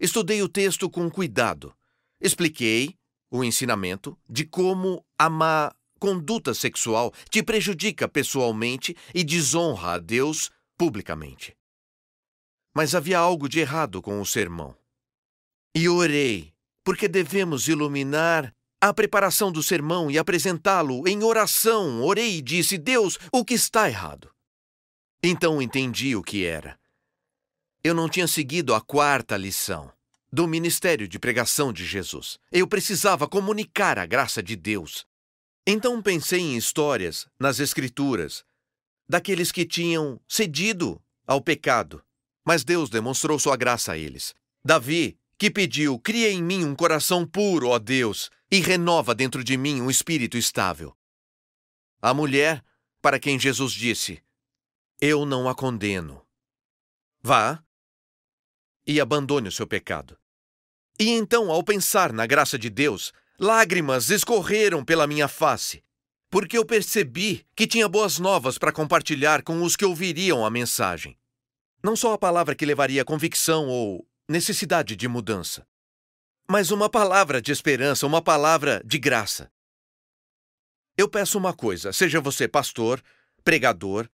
Estudei 0.00 0.40
o 0.40 0.48
texto 0.48 0.88
com 0.88 1.10
cuidado. 1.10 1.76
Expliquei 2.18 2.96
o 3.30 3.44
ensinamento 3.44 4.18
de 4.26 4.46
como 4.46 5.04
a 5.18 5.28
má 5.28 5.70
conduta 6.00 6.54
sexual 6.54 7.12
te 7.28 7.42
prejudica 7.42 8.08
pessoalmente 8.08 8.96
e 9.14 9.22
desonra 9.22 9.96
a 9.96 9.98
Deus 9.98 10.50
publicamente. 10.78 11.54
Mas 12.74 12.94
havia 12.94 13.18
algo 13.18 13.50
de 13.50 13.60
errado 13.60 14.00
com 14.00 14.18
o 14.18 14.24
sermão. 14.24 14.74
E 15.74 15.90
orei, 15.90 16.54
porque 16.82 17.06
devemos 17.06 17.68
iluminar 17.68 18.55
a 18.80 18.92
preparação 18.92 19.50
do 19.50 19.62
sermão 19.62 20.10
e 20.10 20.18
apresentá-lo 20.18 21.06
em 21.08 21.22
oração. 21.22 22.02
Orei 22.02 22.38
e 22.38 22.42
disse: 22.42 22.78
Deus, 22.78 23.18
o 23.32 23.44
que 23.44 23.54
está 23.54 23.88
errado? 23.88 24.30
Então 25.22 25.60
entendi 25.60 26.14
o 26.14 26.22
que 26.22 26.44
era. 26.44 26.78
Eu 27.82 27.94
não 27.94 28.08
tinha 28.08 28.26
seguido 28.26 28.74
a 28.74 28.80
quarta 28.80 29.36
lição 29.36 29.92
do 30.32 30.46
ministério 30.46 31.08
de 31.08 31.18
pregação 31.18 31.72
de 31.72 31.84
Jesus. 31.84 32.38
Eu 32.50 32.66
precisava 32.66 33.28
comunicar 33.28 33.98
a 33.98 34.06
graça 34.06 34.42
de 34.42 34.56
Deus. 34.56 35.06
Então 35.66 36.00
pensei 36.02 36.40
em 36.40 36.56
histórias 36.56 37.26
nas 37.38 37.60
Escrituras 37.60 38.44
daqueles 39.08 39.52
que 39.52 39.64
tinham 39.64 40.20
cedido 40.28 41.00
ao 41.26 41.40
pecado 41.40 42.02
mas 42.46 42.62
Deus 42.62 42.88
demonstrou 42.88 43.40
sua 43.40 43.56
graça 43.56 43.92
a 43.92 43.98
eles. 43.98 44.32
Davi 44.64 45.18
que 45.38 45.50
pediu: 45.50 45.98
Cria 45.98 46.30
em 46.30 46.42
mim 46.42 46.64
um 46.64 46.74
coração 46.74 47.26
puro, 47.26 47.68
ó 47.68 47.78
Deus, 47.78 48.30
e 48.50 48.60
renova 48.60 49.14
dentro 49.14 49.42
de 49.42 49.56
mim 49.56 49.80
um 49.80 49.90
espírito 49.90 50.36
estável. 50.36 50.96
A 52.00 52.14
mulher, 52.14 52.64
para 53.00 53.18
quem 53.18 53.38
Jesus 53.38 53.72
disse: 53.72 54.22
Eu 55.00 55.26
não 55.26 55.48
a 55.48 55.54
condeno. 55.54 56.24
Vá 57.22 57.62
e 58.86 59.00
abandone 59.00 59.48
o 59.48 59.52
seu 59.52 59.66
pecado. 59.66 60.16
E 60.98 61.10
então, 61.10 61.50
ao 61.50 61.62
pensar 61.62 62.12
na 62.12 62.24
graça 62.24 62.58
de 62.58 62.70
Deus, 62.70 63.12
lágrimas 63.38 64.10
escorreram 64.10 64.84
pela 64.84 65.06
minha 65.06 65.26
face, 65.26 65.82
porque 66.30 66.56
eu 66.56 66.64
percebi 66.64 67.44
que 67.54 67.66
tinha 67.66 67.88
boas 67.88 68.18
novas 68.18 68.56
para 68.56 68.72
compartilhar 68.72 69.42
com 69.42 69.62
os 69.62 69.74
que 69.74 69.84
ouviriam 69.84 70.46
a 70.46 70.50
mensagem. 70.50 71.18
Não 71.82 71.96
só 71.96 72.12
a 72.12 72.18
palavra 72.18 72.54
que 72.54 72.64
levaria 72.64 73.04
convicção 73.04 73.68
ou 73.68 74.06
necessidade 74.28 74.96
de 74.96 75.06
mudança, 75.06 75.66
mas 76.48 76.70
uma 76.70 76.88
palavra 76.90 77.40
de 77.40 77.52
esperança, 77.52 78.06
uma 78.06 78.22
palavra 78.22 78.82
de 78.84 78.98
graça. 78.98 79.50
Eu 80.96 81.08
peço 81.08 81.38
uma 81.38 81.54
coisa: 81.54 81.92
seja 81.92 82.20
você 82.20 82.48
pastor, 82.48 83.02
pregador 83.44 84.08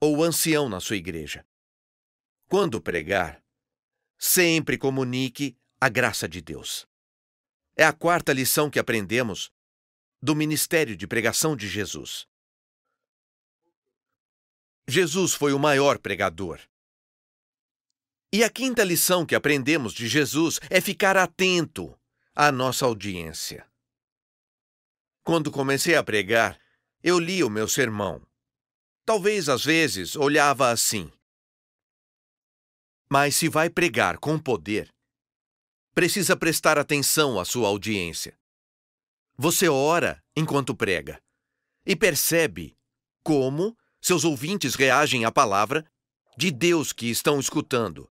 ou 0.00 0.22
ancião 0.22 0.68
na 0.68 0.80
sua 0.80 0.96
igreja. 0.96 1.46
Quando 2.48 2.80
pregar, 2.80 3.42
sempre 4.18 4.76
comunique 4.76 5.56
a 5.80 5.88
graça 5.88 6.28
de 6.28 6.40
Deus. 6.40 6.86
É 7.76 7.84
a 7.84 7.92
quarta 7.92 8.32
lição 8.32 8.70
que 8.70 8.78
aprendemos 8.78 9.50
do 10.20 10.34
ministério 10.36 10.96
de 10.96 11.06
pregação 11.06 11.56
de 11.56 11.68
Jesus. 11.68 12.26
Jesus 14.86 15.32
foi 15.32 15.52
o 15.52 15.58
maior 15.58 15.98
pregador. 15.98 16.60
E 18.34 18.42
a 18.42 18.48
quinta 18.48 18.82
lição 18.82 19.26
que 19.26 19.34
aprendemos 19.34 19.92
de 19.92 20.08
Jesus 20.08 20.58
é 20.70 20.80
ficar 20.80 21.18
atento 21.18 21.94
à 22.34 22.50
nossa 22.50 22.86
audiência. 22.86 23.70
Quando 25.22 25.52
comecei 25.52 25.94
a 25.96 26.02
pregar, 26.02 26.58
eu 27.02 27.18
li 27.18 27.44
o 27.44 27.50
meu 27.50 27.68
sermão. 27.68 28.26
Talvez 29.04 29.50
às 29.50 29.64
vezes 29.64 30.16
olhava 30.16 30.70
assim. 30.70 31.12
Mas 33.10 33.36
se 33.36 33.50
vai 33.50 33.68
pregar 33.68 34.16
com 34.16 34.38
poder, 34.38 34.90
precisa 35.94 36.34
prestar 36.34 36.78
atenção 36.78 37.38
à 37.38 37.44
sua 37.44 37.68
audiência. 37.68 38.34
Você 39.36 39.68
ora 39.68 40.24
enquanto 40.34 40.74
prega 40.74 41.22
e 41.84 41.94
percebe 41.94 42.74
como 43.22 43.76
seus 44.00 44.24
ouvintes 44.24 44.74
reagem 44.74 45.26
à 45.26 45.30
palavra 45.30 45.84
de 46.34 46.50
Deus 46.50 46.94
que 46.94 47.10
estão 47.10 47.38
escutando. 47.38 48.11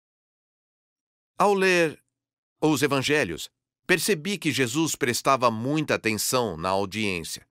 Ao 1.37 1.53
ler 1.53 2.01
os 2.61 2.81
evangelhos, 2.81 3.49
percebi 3.85 4.37
que 4.37 4.51
Jesus 4.51 4.95
prestava 4.95 5.51
muita 5.51 5.95
atenção 5.95 6.55
na 6.55 6.69
audiência. 6.69 7.45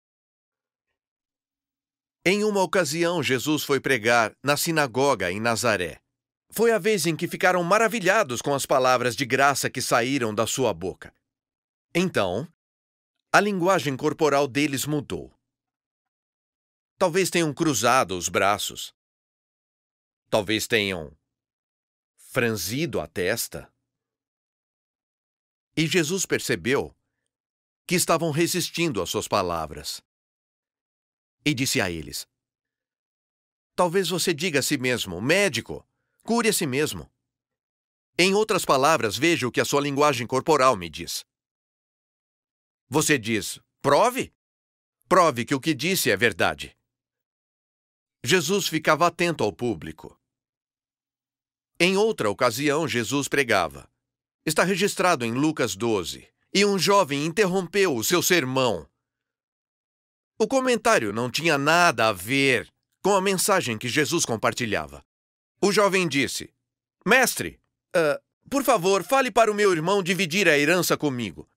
Em 2.25 2.45
uma 2.45 2.63
ocasião, 2.63 3.23
Jesus 3.23 3.65
foi 3.65 3.81
pregar 3.81 4.37
na 4.45 4.55
sinagoga 4.55 5.33
em 5.33 5.41
Nazaré. 5.41 5.99
Foi 6.53 6.73
a 6.73 6.79
vez 6.79 7.07
em 7.07 7.17
que 7.17 7.27
ficaram 7.27 7.63
maravilhados 7.63 8.43
com 8.43 8.55
as 8.55 8.67
palavras 8.67 9.17
de 9.17 9.25
graça 9.25 9.71
que 9.71 9.81
saíram 9.81 10.35
da 10.35 10.47
sua 10.47 10.75
boca. 10.75 11.15
Então, 11.95 12.47
a 13.33 13.41
linguagem 13.41 13.97
corporal 13.97 14.47
deles 14.47 14.85
mudou. 14.85 15.33
Talvez 16.99 17.31
tenham 17.31 17.55
cruzado 17.55 18.15
os 18.19 18.29
braços. 18.29 18.93
Talvez 20.29 20.67
tenham 20.67 21.17
franzido 22.33 23.01
a 23.01 23.09
testa. 23.09 23.69
E 25.77 25.85
Jesus 25.89 26.25
percebeu 26.25 26.97
que 27.85 27.97
estavam 27.97 28.31
resistindo 28.31 29.03
às 29.03 29.11
suas 29.11 29.27
palavras. 29.27 30.01
E 31.45 31.53
disse 31.53 31.81
a 31.81 31.91
eles: 31.91 32.29
Talvez 33.75 34.11
você 34.11 34.33
diga 34.33 34.61
a 34.61 34.63
si 34.63 34.79
mesmo, 34.79 35.21
médico, 35.21 35.85
cure 36.23 36.49
a 36.49 36.53
si 36.53 36.69
mesmo. 36.69 37.11
Em 38.17 38.33
outras 38.33 38.65
palavras, 38.65 39.17
veja 39.17 39.49
o 39.49 39.51
que 39.51 39.61
a 39.61 39.65
sua 39.65 39.81
linguagem 39.81 40.25
corporal 40.25 40.77
me 40.77 40.89
diz. 40.89 41.27
Você 42.89 43.19
diz, 43.19 43.59
prove? 43.83 44.33
Prove 45.09 45.45
que 45.45 45.55
o 45.55 45.61
que 45.61 45.75
disse 45.75 46.13
é 46.13 46.17
verdade. 46.17 46.77
Jesus 48.23 48.69
ficava 48.69 49.09
atento 49.09 49.43
ao 49.43 49.53
público. 49.53 50.20
Em 51.83 51.97
outra 51.97 52.29
ocasião, 52.29 52.87
Jesus 52.87 53.27
pregava. 53.27 53.89
Está 54.45 54.65
registrado 54.65 55.25
em 55.25 55.33
Lucas 55.33 55.75
12. 55.75 56.29
E 56.53 56.63
um 56.63 56.79
jovem 56.79 57.25
interrompeu 57.25 57.97
o 57.97 58.05
seu 58.05 58.23
sermão. 58.23 58.87
O 60.39 60.47
comentário 60.47 61.11
não 61.11 61.31
tinha 61.31 61.57
nada 61.57 62.09
a 62.09 62.13
ver 62.13 62.71
com 63.03 63.15
a 63.15 63.23
mensagem 63.23 63.79
que 63.79 63.89
Jesus 63.89 64.27
compartilhava. 64.27 65.03
O 65.63 65.73
jovem 65.73 66.07
disse: 66.07 66.53
Mestre, 67.07 67.59
uh, 67.97 68.21
por 68.51 68.63
favor, 68.63 69.03
fale 69.03 69.31
para 69.31 69.51
o 69.51 69.55
meu 69.55 69.73
irmão 69.73 70.03
dividir 70.03 70.51
a 70.51 70.59
herança 70.59 70.99
comigo. 70.99 71.49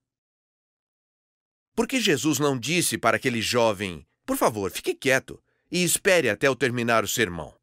Por 1.75 1.85
que 1.85 1.99
Jesus 1.99 2.39
não 2.39 2.57
disse 2.57 2.97
para 2.97 3.17
aquele 3.17 3.41
jovem: 3.41 4.07
Por 4.25 4.37
favor, 4.37 4.71
fique 4.71 4.95
quieto 4.95 5.43
e 5.69 5.83
espere 5.83 6.29
até 6.29 6.47
eu 6.47 6.55
terminar 6.55 7.03
o 7.03 7.09
sermão? 7.09 7.53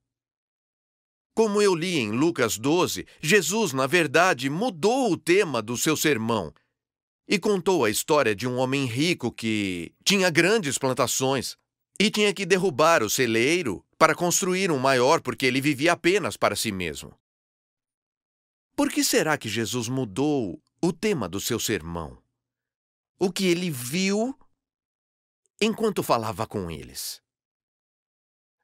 Como 1.34 1.62
eu 1.62 1.74
li 1.74 1.98
em 1.98 2.10
Lucas 2.10 2.58
12, 2.58 3.06
Jesus, 3.20 3.72
na 3.72 3.86
verdade, 3.86 4.50
mudou 4.50 5.12
o 5.12 5.16
tema 5.16 5.62
do 5.62 5.76
seu 5.76 5.96
sermão 5.96 6.52
e 7.28 7.38
contou 7.38 7.84
a 7.84 7.90
história 7.90 8.34
de 8.34 8.46
um 8.46 8.56
homem 8.56 8.84
rico 8.86 9.30
que 9.30 9.94
tinha 10.04 10.28
grandes 10.30 10.76
plantações 10.76 11.56
e 11.98 12.10
tinha 12.10 12.34
que 12.34 12.44
derrubar 12.44 13.02
o 13.02 13.10
celeiro 13.10 13.84
para 13.96 14.14
construir 14.14 14.70
um 14.70 14.78
maior 14.78 15.20
porque 15.20 15.46
ele 15.46 15.60
vivia 15.60 15.92
apenas 15.92 16.36
para 16.36 16.56
si 16.56 16.72
mesmo. 16.72 17.14
Por 18.74 18.90
que 18.90 19.04
será 19.04 19.38
que 19.38 19.48
Jesus 19.48 19.88
mudou 19.88 20.60
o 20.82 20.92
tema 20.92 21.28
do 21.28 21.40
seu 21.40 21.60
sermão? 21.60 22.18
O 23.18 23.30
que 23.30 23.46
ele 23.46 23.70
viu 23.70 24.34
enquanto 25.60 26.02
falava 26.02 26.46
com 26.46 26.70
eles. 26.70 27.20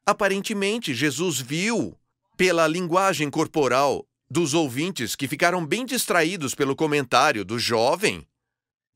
Aparentemente, 0.06 0.94
Jesus 0.94 1.40
viu 1.40 1.98
pela 2.36 2.66
linguagem 2.66 3.30
corporal 3.30 4.06
dos 4.28 4.52
ouvintes 4.54 5.16
que 5.16 5.28
ficaram 5.28 5.64
bem 5.64 5.86
distraídos 5.86 6.54
pelo 6.54 6.76
comentário 6.76 7.44
do 7.44 7.58
jovem 7.58 8.26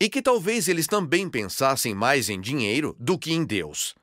e 0.00 0.08
que 0.08 0.20
talvez 0.20 0.68
eles 0.68 0.86
também 0.86 1.28
pensassem 1.28 1.94
mais 1.94 2.28
em 2.28 2.40
dinheiro 2.40 2.96
do 2.98 3.18
que 3.18 3.32
em 3.32 3.44
Deus. 3.44 3.94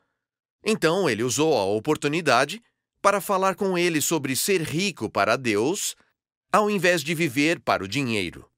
Então 0.63 1.09
ele 1.09 1.23
usou 1.23 1.57
a 1.57 1.65
oportunidade 1.65 2.61
para 3.01 3.21
falar 3.21 3.55
com 3.55 3.77
eles 3.77 4.05
sobre 4.05 4.35
ser 4.35 4.61
rico 4.61 5.09
para 5.09 5.35
Deus 5.35 5.95
ao 6.51 6.69
invés 6.69 7.03
de 7.03 7.13
viver 7.13 7.59
para 7.59 7.83
o 7.83 7.87
dinheiro. 7.87 8.49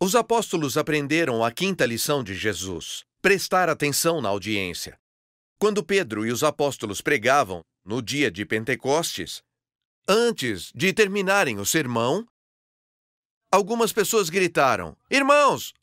Os 0.00 0.14
apóstolos 0.14 0.78
aprenderam 0.78 1.44
a 1.44 1.50
quinta 1.50 1.84
lição 1.84 2.22
de 2.22 2.34
Jesus: 2.34 3.04
prestar 3.20 3.68
atenção 3.68 4.20
na 4.20 4.28
audiência. 4.28 4.98
Quando 5.58 5.82
Pedro 5.82 6.24
e 6.24 6.30
os 6.30 6.44
apóstolos 6.44 7.00
pregavam, 7.00 7.62
no 7.84 8.02
dia 8.02 8.30
de 8.30 8.44
Pentecostes, 8.44 9.42
antes 10.08 10.72
de 10.74 10.92
terminarem 10.92 11.58
o 11.58 11.66
sermão, 11.66 12.26
algumas 13.50 13.92
pessoas 13.92 14.30
gritaram: 14.30 14.96
Irmãos, 15.10 15.74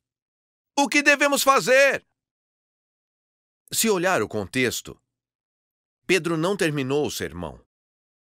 o 0.78 0.88
que 0.88 1.02
devemos 1.02 1.44
fazer? 1.44 2.06
Se 3.72 3.90
olhar 3.90 4.22
o 4.22 4.28
contexto, 4.28 5.00
Pedro 6.06 6.38
não 6.38 6.56
terminou 6.56 7.06
o 7.06 7.12
sermão, 7.12 7.64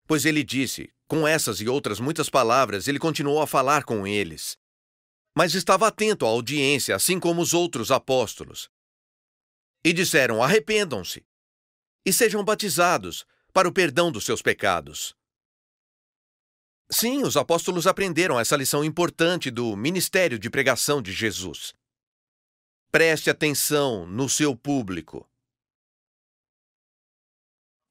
pois 0.06 0.24
ele 0.24 0.42
disse, 0.42 0.92
com 1.06 1.28
essas 1.28 1.60
e 1.60 1.68
outras 1.68 2.00
muitas 2.00 2.30
palavras, 2.30 2.88
ele 2.88 2.98
continuou 2.98 3.42
a 3.42 3.46
falar 3.46 3.84
com 3.84 4.06
eles. 4.06 4.58
Mas 5.36 5.54
estava 5.54 5.88
atento 5.88 6.24
à 6.24 6.28
audiência, 6.28 6.94
assim 6.94 7.20
como 7.20 7.42
os 7.42 7.52
outros 7.52 7.90
apóstolos. 7.90 8.70
E 9.84 9.92
disseram: 9.92 10.42
Arrependam-se 10.42 11.26
e 12.06 12.12
sejam 12.12 12.44
batizados 12.44 13.26
para 13.54 13.68
o 13.68 13.72
perdão 13.72 14.10
dos 14.10 14.24
seus 14.24 14.42
pecados. 14.42 15.14
Sim, 16.90 17.22
os 17.22 17.36
apóstolos 17.36 17.86
aprenderam 17.86 18.38
essa 18.38 18.56
lição 18.56 18.84
importante 18.84 19.48
do 19.48 19.76
ministério 19.76 20.40
de 20.40 20.50
pregação 20.50 21.00
de 21.00 21.12
Jesus. 21.12 21.72
Preste 22.90 23.30
atenção 23.30 24.06
no 24.06 24.28
seu 24.28 24.56
público. 24.56 25.26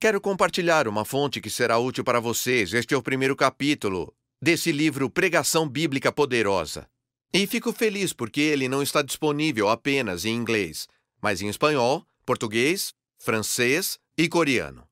Quero 0.01 0.19
compartilhar 0.19 0.85
uma 0.85 1.05
fonte 1.05 1.39
que 1.39 1.49
será 1.49 1.77
útil 1.77 2.03
para 2.03 2.19
vocês. 2.19 2.73
Este 2.73 2.93
é 2.93 2.97
o 2.97 3.01
primeiro 3.01 3.35
capítulo 3.35 4.13
desse 4.41 4.69
livro 4.69 5.09
Pregação 5.09 5.67
Bíblica 5.67 6.11
Poderosa. 6.11 6.89
E 7.33 7.47
fico 7.47 7.71
feliz 7.71 8.11
porque 8.11 8.41
ele 8.41 8.67
não 8.67 8.83
está 8.83 9.01
disponível 9.01 9.69
apenas 9.69 10.25
em 10.25 10.35
inglês, 10.35 10.89
mas 11.21 11.41
em 11.41 11.47
espanhol, 11.47 12.05
português, 12.25 12.93
francês 13.17 13.97
e 14.17 14.27
coreano. 14.27 14.85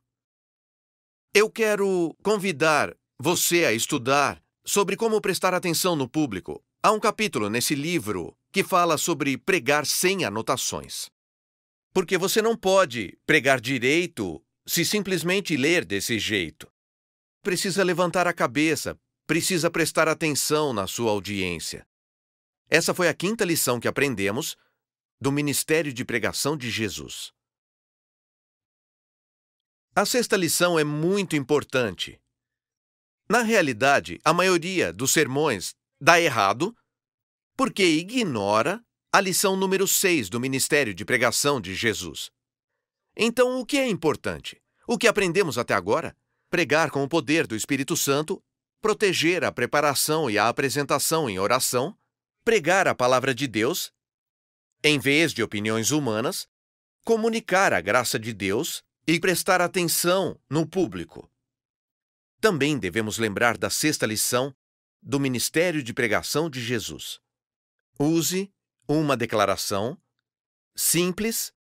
Eu 1.33 1.49
quero 1.49 2.13
convidar 2.21 2.93
você 3.17 3.63
a 3.63 3.71
estudar 3.71 4.43
sobre 4.65 4.97
como 4.97 5.21
prestar 5.21 5.53
atenção 5.53 5.95
no 5.95 6.05
público, 6.05 6.61
há 6.83 6.91
um 6.91 6.99
capítulo 6.99 7.49
nesse 7.49 7.73
livro 7.73 8.35
que 8.51 8.65
fala 8.65 8.97
sobre 8.97 9.37
pregar 9.37 9.85
sem 9.85 10.25
anotações. 10.25 11.09
Porque 11.93 12.17
você 12.17 12.41
não 12.41 12.57
pode 12.57 13.17
pregar 13.25 13.61
direito 13.61 14.43
se 14.67 14.83
simplesmente 14.83 15.55
ler 15.55 15.85
desse 15.85 16.19
jeito. 16.19 16.69
Precisa 17.41 17.81
levantar 17.81 18.27
a 18.27 18.33
cabeça, 18.33 18.99
precisa 19.25 19.71
prestar 19.71 20.09
atenção 20.09 20.73
na 20.73 20.85
sua 20.85 21.11
audiência. 21.11 21.87
Essa 22.69 22.93
foi 22.93 23.07
a 23.07 23.13
quinta 23.13 23.45
lição 23.45 23.79
que 23.79 23.87
aprendemos 23.87 24.57
do 25.19 25.31
ministério 25.31 25.93
de 25.93 26.03
pregação 26.03 26.57
de 26.57 26.69
Jesus. 26.69 27.31
A 29.93 30.05
sexta 30.05 30.37
lição 30.37 30.79
é 30.79 30.85
muito 30.85 31.35
importante. 31.35 32.17
Na 33.29 33.41
realidade, 33.41 34.21
a 34.23 34.31
maioria 34.33 34.93
dos 34.93 35.11
sermões 35.11 35.75
dá 35.99 36.19
errado 36.19 36.73
porque 37.57 37.83
ignora 37.83 38.81
a 39.11 39.19
lição 39.19 39.57
número 39.57 39.85
6 39.85 40.29
do 40.29 40.39
ministério 40.39 40.93
de 40.93 41.03
pregação 41.03 41.59
de 41.59 41.75
Jesus. 41.75 42.31
Então, 43.17 43.59
o 43.59 43.65
que 43.65 43.77
é 43.77 43.85
importante? 43.85 44.61
O 44.87 44.97
que 44.97 45.09
aprendemos 45.09 45.57
até 45.57 45.73
agora? 45.73 46.15
Pregar 46.49 46.89
com 46.89 47.03
o 47.03 47.09
poder 47.09 47.45
do 47.45 47.53
Espírito 47.53 47.97
Santo, 47.97 48.41
proteger 48.81 49.43
a 49.43 49.51
preparação 49.51 50.29
e 50.29 50.37
a 50.37 50.47
apresentação 50.47 51.29
em 51.29 51.37
oração, 51.37 51.97
pregar 52.45 52.87
a 52.87 52.95
palavra 52.95 53.35
de 53.35 53.45
Deus 53.45 53.91
em 54.81 54.97
vez 54.97 55.33
de 55.33 55.43
opiniões 55.43 55.91
humanas, 55.91 56.47
comunicar 57.03 57.73
a 57.73 57.81
graça 57.81 58.17
de 58.17 58.31
Deus 58.31 58.81
e 59.07 59.19
prestar 59.19 59.61
atenção 59.61 60.39
no 60.49 60.67
público. 60.67 61.29
Também 62.39 62.77
devemos 62.77 63.17
lembrar 63.17 63.57
da 63.57 63.69
sexta 63.69 64.05
lição 64.05 64.55
do 65.01 65.19
ministério 65.19 65.83
de 65.83 65.93
pregação 65.93 66.49
de 66.49 66.61
Jesus. 66.61 67.19
Use 67.99 68.51
uma 68.87 69.15
declaração 69.15 69.99
simples 70.75 71.53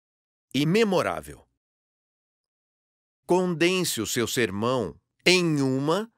e 0.54 0.66
memorável. 0.66 1.46
Condense 3.26 4.00
o 4.00 4.06
seu 4.06 4.26
sermão 4.26 5.00
em 5.24 5.60
uma 5.60 6.12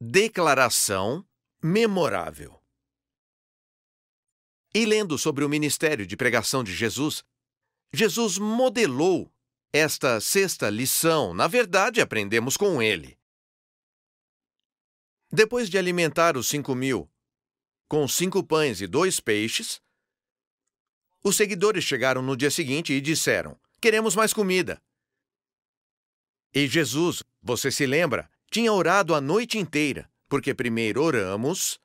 declaração 0.00 1.26
memorável. 1.62 2.62
E 4.74 4.84
lendo 4.84 5.16
sobre 5.18 5.44
o 5.44 5.48
ministério 5.48 6.06
de 6.06 6.16
pregação 6.16 6.62
de 6.62 6.74
Jesus, 6.74 7.24
Jesus 7.92 8.38
modelou 8.38 9.32
esta 9.72 10.20
sexta 10.20 10.70
lição. 10.70 11.34
Na 11.34 11.46
verdade, 11.46 12.00
aprendemos 12.00 12.56
com 12.56 12.80
ele. 12.82 13.18
Depois 15.30 15.68
de 15.68 15.76
alimentar 15.76 16.36
os 16.36 16.48
cinco 16.48 16.74
mil 16.74 17.10
com 17.86 18.06
cinco 18.06 18.44
pães 18.44 18.82
e 18.82 18.86
dois 18.86 19.18
peixes, 19.18 19.80
os 21.24 21.36
seguidores 21.36 21.84
chegaram 21.84 22.22
no 22.22 22.36
dia 22.36 22.50
seguinte 22.50 22.92
e 22.92 23.00
disseram: 23.00 23.58
Queremos 23.80 24.14
mais 24.14 24.32
comida. 24.32 24.80
E 26.54 26.66
Jesus, 26.66 27.22
você 27.42 27.70
se 27.70 27.86
lembra, 27.86 28.30
tinha 28.50 28.72
orado 28.72 29.14
a 29.14 29.20
noite 29.20 29.58
inteira, 29.58 30.10
porque 30.28 30.54
primeiro 30.54 31.02
oramos 31.02 31.78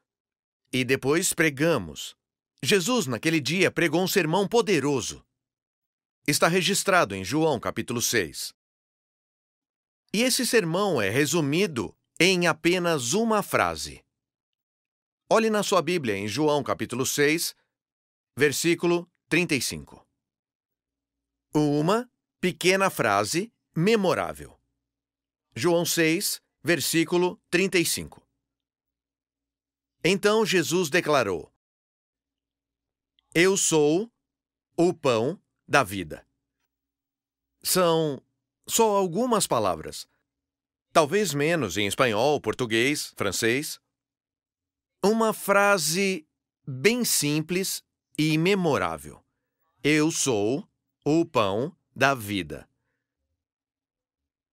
e 0.72 0.84
depois 0.84 1.34
pregamos. 1.34 2.16
Jesus, 2.62 3.08
naquele 3.08 3.42
dia, 3.42 3.70
pregou 3.70 4.02
um 4.02 4.08
sermão 4.08 4.48
poderoso. 4.48 5.24
Está 6.26 6.48
registrado 6.48 7.16
em 7.16 7.24
João 7.24 7.60
capítulo 7.60 8.02
6. 8.02 8.54
E 10.14 10.22
esse 10.22 10.46
sermão 10.46 11.02
é 11.02 11.10
resumido 11.10 11.96
em 12.20 12.48
apenas 12.48 13.14
uma 13.14 13.44
frase. 13.44 14.04
Olhe 15.30 15.50
na 15.50 15.64
sua 15.64 15.82
Bíblia 15.82 16.16
em 16.16 16.28
João 16.28 16.64
capítulo 16.64 17.06
6, 17.06 17.56
versículo 18.38 19.12
35. 19.28 20.08
Uma 21.54 22.10
pequena 22.40 22.90
frase 22.90 23.52
memorável. 23.76 24.58
João 25.56 25.86
6, 25.86 26.42
versículo 26.64 27.42
35. 27.50 28.26
Então 30.04 30.46
Jesus 30.46 30.90
declarou: 30.90 31.54
eu 33.36 33.58
sou 33.58 34.12
o 34.78 34.94
pão 34.94 35.42
da 35.68 35.84
vida. 35.84 36.26
São 37.62 38.22
só 38.68 38.96
algumas 38.96 39.48
palavras. 39.48 40.08
Talvez 40.92 41.34
menos 41.34 41.78
em 41.78 41.88
espanhol, 41.88 42.40
português, 42.40 43.14
francês. 43.16 43.80
Uma 45.04 45.34
frase 45.34 46.28
bem 46.68 47.04
simples 47.04 47.84
e 48.18 48.38
memorável. 48.38 49.24
Eu 49.84 50.12
sou 50.12 50.68
o 51.06 51.26
pão 51.26 51.76
da 51.96 52.14
vida. 52.14 52.68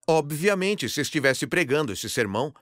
Obviamente, 0.07 0.89
se 0.89 0.99
estivesse 0.99 1.47
pregando 1.47 1.93
esse 1.93 2.09
sermão, 2.09 2.53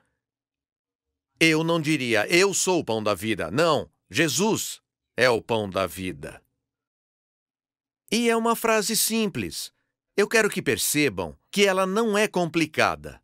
eu 1.40 1.64
não 1.64 1.80
diria 1.80 2.28
eu 2.28 2.54
sou 2.54 2.82
o 2.82 2.86
pão 2.86 3.02
da 3.02 3.14
vida. 3.14 3.50
Não, 3.50 3.90
Jesus 4.12 4.82
é 5.16 5.30
o 5.30 5.42
pão 5.42 5.70
da 5.70 5.88
vida. 5.88 6.44
E 8.12 8.30
é 8.30 8.36
uma 8.36 8.56
frase 8.56 8.96
simples. 8.96 9.72
Eu 10.18 10.28
quero 10.28 10.50
que 10.50 10.62
percebam 10.62 11.38
que 11.52 11.66
ela 11.66 11.86
não 11.86 12.18
é 12.18 12.28
complicada. 12.28 13.22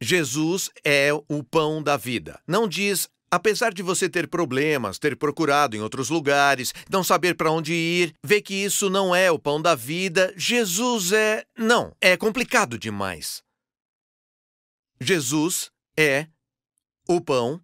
Jesus 0.00 0.70
é 0.84 1.10
o 1.12 1.44
pão 1.44 1.82
da 1.82 1.96
vida. 1.96 2.40
Não 2.46 2.66
diz, 2.66 3.08
apesar 3.30 3.72
de 3.72 3.82
você 3.82 4.08
ter 4.08 4.26
problemas, 4.28 4.98
ter 4.98 5.16
procurado 5.16 5.76
em 5.76 5.80
outros 5.80 6.08
lugares, 6.08 6.74
não 6.90 7.04
saber 7.04 7.36
para 7.36 7.52
onde 7.52 7.72
ir, 7.72 8.14
ver 8.24 8.42
que 8.42 8.54
isso 8.54 8.90
não 8.90 9.14
é 9.14 9.30
o 9.30 9.38
pão 9.38 9.60
da 9.60 9.74
vida, 9.74 10.32
Jesus 10.36 11.12
é. 11.12 11.44
Não, 11.56 11.94
é 12.00 12.16
complicado 12.16 12.78
demais. 12.78 13.42
Jesus 15.00 15.70
é 15.96 16.26
o 17.06 17.20
pão 17.20 17.60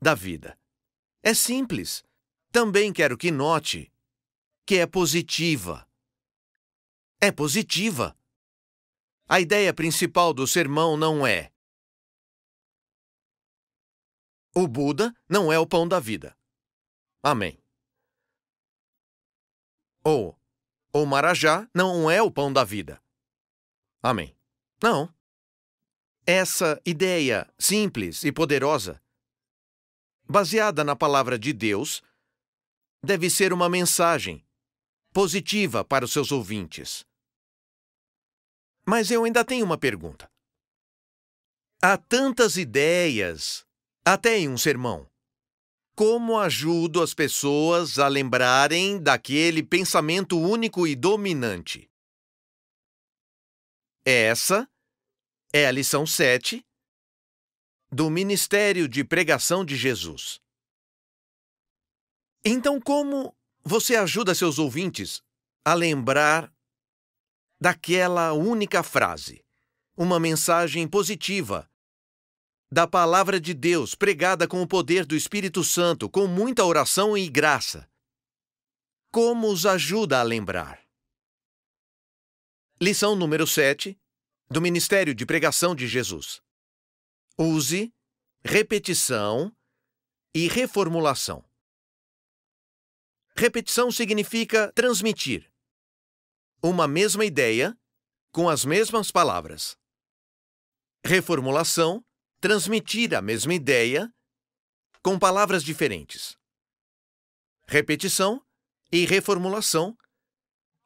da 0.00 0.14
vida. 0.14 0.58
É 1.22 1.32
simples. 1.32 2.04
Também 2.50 2.92
quero 2.92 3.16
que 3.16 3.30
note 3.30 3.91
que 4.66 4.76
é 4.76 4.86
positiva. 4.86 5.86
É 7.20 7.30
positiva. 7.30 8.16
A 9.28 9.40
ideia 9.40 9.72
principal 9.72 10.34
do 10.34 10.46
sermão 10.46 10.96
não 10.96 11.26
é 11.26 11.52
o 14.54 14.68
Buda 14.68 15.14
não 15.26 15.50
é 15.50 15.58
o 15.58 15.66
pão 15.66 15.88
da 15.88 15.98
vida. 15.98 16.36
Amém. 17.22 17.58
Ou 20.04 20.38
o 20.92 21.06
Marajá 21.06 21.66
não 21.74 22.10
é 22.10 22.20
o 22.20 22.30
pão 22.30 22.52
da 22.52 22.62
vida. 22.62 23.02
Amém. 24.02 24.36
Não. 24.82 25.12
Essa 26.26 26.80
ideia 26.84 27.48
simples 27.58 28.24
e 28.24 28.30
poderosa, 28.30 29.02
baseada 30.28 30.84
na 30.84 30.94
palavra 30.94 31.38
de 31.38 31.52
Deus, 31.52 32.02
deve 33.02 33.30
ser 33.30 33.52
uma 33.52 33.68
mensagem 33.70 34.44
positiva 35.12 35.84
para 35.84 36.04
os 36.04 36.12
seus 36.12 36.32
ouvintes. 36.32 37.04
Mas 38.86 39.10
eu 39.10 39.24
ainda 39.24 39.44
tenho 39.44 39.64
uma 39.64 39.78
pergunta. 39.78 40.30
Há 41.80 41.96
tantas 41.96 42.56
ideias, 42.56 43.66
até 44.04 44.38
em 44.38 44.48
um 44.48 44.56
sermão. 44.56 45.10
Como 45.94 46.38
ajudo 46.38 47.02
as 47.02 47.12
pessoas 47.12 47.98
a 47.98 48.08
lembrarem 48.08 49.00
daquele 49.00 49.62
pensamento 49.62 50.38
único 50.38 50.86
e 50.86 50.96
dominante? 50.96 51.90
Essa 54.04 54.68
é 55.52 55.66
a 55.66 55.70
lição 55.70 56.06
7 56.06 56.64
do 57.90 58.08
Ministério 58.08 58.88
de 58.88 59.04
Pregação 59.04 59.64
de 59.64 59.76
Jesus. 59.76 60.40
Então, 62.44 62.80
como 62.80 63.36
você 63.64 63.96
ajuda 63.96 64.34
seus 64.34 64.58
ouvintes 64.58 65.22
a 65.64 65.74
lembrar 65.74 66.52
daquela 67.60 68.32
única 68.32 68.82
frase, 68.82 69.44
uma 69.96 70.18
mensagem 70.18 70.88
positiva 70.88 71.70
da 72.72 72.86
palavra 72.86 73.40
de 73.40 73.54
Deus 73.54 73.94
pregada 73.94 74.48
com 74.48 74.62
o 74.62 74.66
poder 74.66 75.04
do 75.04 75.14
Espírito 75.14 75.62
Santo, 75.62 76.08
com 76.08 76.26
muita 76.26 76.64
oração 76.64 77.16
e 77.16 77.28
graça? 77.28 77.88
Como 79.12 79.48
os 79.48 79.66
ajuda 79.66 80.18
a 80.18 80.22
lembrar? 80.22 80.82
Lição 82.80 83.14
número 83.14 83.46
7 83.46 83.96
do 84.50 84.60
Ministério 84.60 85.14
de 85.14 85.24
Pregação 85.24 85.74
de 85.74 85.86
Jesus. 85.86 86.40
Use 87.38 87.94
repetição 88.44 89.54
e 90.34 90.48
reformulação. 90.48 91.44
Repetição 93.34 93.90
significa 93.90 94.72
transmitir 94.72 95.50
uma 96.62 96.86
mesma 96.86 97.24
ideia 97.24 97.76
com 98.30 98.48
as 98.48 98.64
mesmas 98.64 99.10
palavras. 99.10 99.76
Reformulação 101.04 102.04
transmitir 102.40 103.14
a 103.14 103.22
mesma 103.22 103.54
ideia 103.54 104.12
com 105.02 105.18
palavras 105.18 105.64
diferentes. 105.64 106.36
Repetição 107.66 108.44
e 108.90 109.04
reformulação 109.06 109.96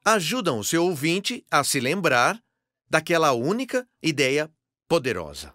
ajudam 0.04 0.58
o 0.58 0.64
seu 0.64 0.84
ouvinte 0.84 1.44
a 1.50 1.64
se 1.64 1.80
lembrar 1.80 2.42
daquela 2.88 3.32
única 3.32 3.88
ideia 4.02 4.50
poderosa. 4.88 5.54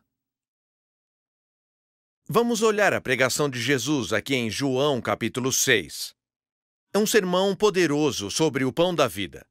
Vamos 2.27 2.61
olhar 2.61 2.93
a 2.93 3.01
pregação 3.01 3.49
de 3.49 3.61
Jesus 3.61 4.13
aqui 4.13 4.35
em 4.35 4.49
João 4.49 5.01
capítulo 5.01 5.51
6. 5.51 6.15
É 6.93 6.99
um 6.99 7.07
sermão 7.07 7.55
poderoso 7.55 8.29
sobre 8.29 8.65
o 8.65 8.73
pão 8.73 8.93
da 8.93 9.07
vida. 9.07 9.47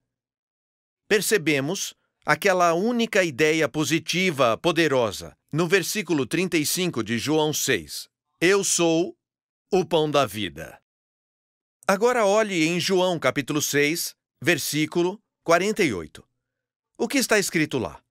Percebemos 1.09 1.95
aquela 2.27 2.75
única 2.75 3.25
ideia 3.25 3.67
positiva, 3.67 4.59
poderosa, 4.59 5.35
no 5.51 5.67
versículo 5.67 6.27
35 6.27 7.03
de 7.03 7.19
João 7.19 7.55
6. 7.55 8.11
Eu 8.43 8.63
sou 8.63 9.17
o 9.73 9.87
pão 9.87 10.11
da 10.11 10.27
vida. 10.27 10.79
Agora 11.89 12.27
olhe 12.27 12.67
em 12.67 12.79
João 12.79 13.19
capítulo 13.19 13.63
6, 13.63 14.15
versículo 14.43 15.19
48. 15.43 16.23
O 16.99 17.09
que 17.09 17.17
está 17.17 17.39
escrito 17.39 17.79
lá? 17.79 18.05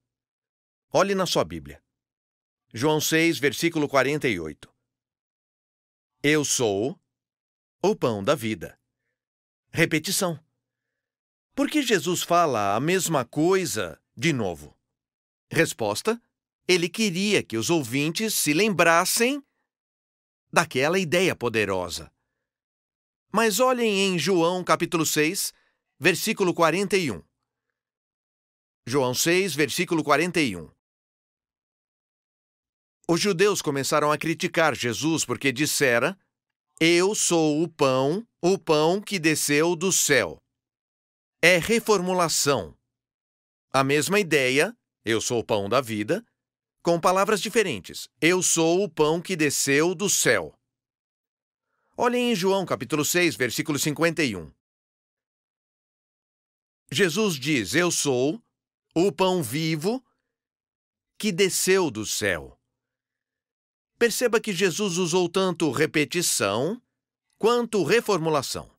Olhe 0.91 1.13
na 1.13 1.27
sua 1.27 1.45
Bíblia. 1.45 1.79
João 2.73 2.99
6, 2.99 3.37
versículo 3.37 3.87
48. 3.87 4.73
Eu 6.23 6.43
sou 6.43 6.99
o 7.83 7.95
pão 7.95 8.23
da 8.23 8.33
vida. 8.33 8.78
Repetição. 9.71 10.39
Por 11.55 11.69
que 11.69 11.81
Jesus 11.83 12.23
fala 12.23 12.75
a 12.75 12.79
mesma 12.79 13.23
coisa 13.23 14.01
de 14.15 14.33
novo? 14.33 14.75
Resposta: 15.51 16.21
Ele 16.67 16.89
queria 16.89 17.43
que 17.43 17.55
os 17.55 17.69
ouvintes 17.69 18.33
se 18.33 18.51
lembrassem 18.51 19.43
daquela 20.51 20.97
ideia 20.97 21.35
poderosa. 21.35 22.11
Mas 23.31 23.59
olhem 23.59 24.07
em 24.07 24.17
João 24.17 24.63
capítulo 24.63 25.05
6, 25.05 25.53
versículo 25.99 26.53
41. 26.53 27.23
João 28.87 29.13
6, 29.13 29.53
versículo 29.53 30.03
41. 30.03 30.67
Os 33.07 33.21
judeus 33.21 33.61
começaram 33.61 34.11
a 34.11 34.17
criticar 34.17 34.75
Jesus 34.75 35.25
porque 35.25 35.51
dissera: 35.51 36.17
Eu 36.81 37.13
sou 37.13 37.61
o 37.61 37.67
pão, 37.67 38.25
o 38.41 38.57
pão 38.57 39.01
que 39.01 39.19
desceu 39.19 39.75
do 39.75 39.91
céu. 39.91 40.41
É 41.41 41.57
reformulação. 41.57 42.73
A 43.69 43.83
mesma 43.83 44.17
ideia, 44.17 44.73
eu 45.03 45.19
sou 45.19 45.39
o 45.39 45.43
pão 45.43 45.67
da 45.67 45.81
vida, 45.81 46.25
com 46.81 46.97
palavras 46.97 47.41
diferentes. 47.41 48.07
Eu 48.21 48.41
sou 48.41 48.81
o 48.81 48.89
pão 48.89 49.21
que 49.21 49.35
desceu 49.35 49.93
do 49.93 50.09
céu. 50.09 50.57
Olhem 51.97 52.31
em 52.31 52.35
João 52.35 52.65
capítulo 52.65 53.03
6, 53.03 53.35
versículo 53.35 53.77
51. 53.77 54.49
Jesus 56.89 57.35
diz: 57.35 57.75
Eu 57.75 57.91
sou 57.91 58.41
o 58.95 59.11
pão 59.11 59.43
vivo 59.43 60.01
que 61.17 61.31
desceu 61.33 61.91
do 61.91 62.05
céu. 62.05 62.58
Perceba 63.99 64.39
que 64.39 64.53
Jesus 64.53 64.97
usou 64.97 65.27
tanto 65.27 65.69
repetição 65.71 66.81
quanto 67.37 67.83
reformulação 67.83 68.71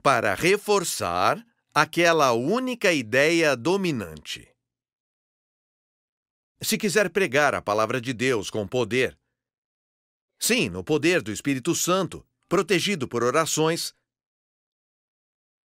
para 0.00 0.34
reforçar 0.34 1.44
aquela 1.74 2.32
única 2.32 2.92
ideia 2.92 3.56
dominante. 3.56 4.48
Se 6.60 6.78
quiser 6.78 7.10
pregar 7.10 7.56
a 7.56 7.62
palavra 7.62 8.00
de 8.00 8.12
Deus 8.12 8.50
com 8.50 8.66
poder, 8.68 9.18
sim, 10.38 10.68
no 10.68 10.84
poder 10.84 11.22
do 11.22 11.32
Espírito 11.32 11.74
Santo, 11.74 12.24
protegido 12.48 13.08
por 13.08 13.24
orações. 13.24 13.92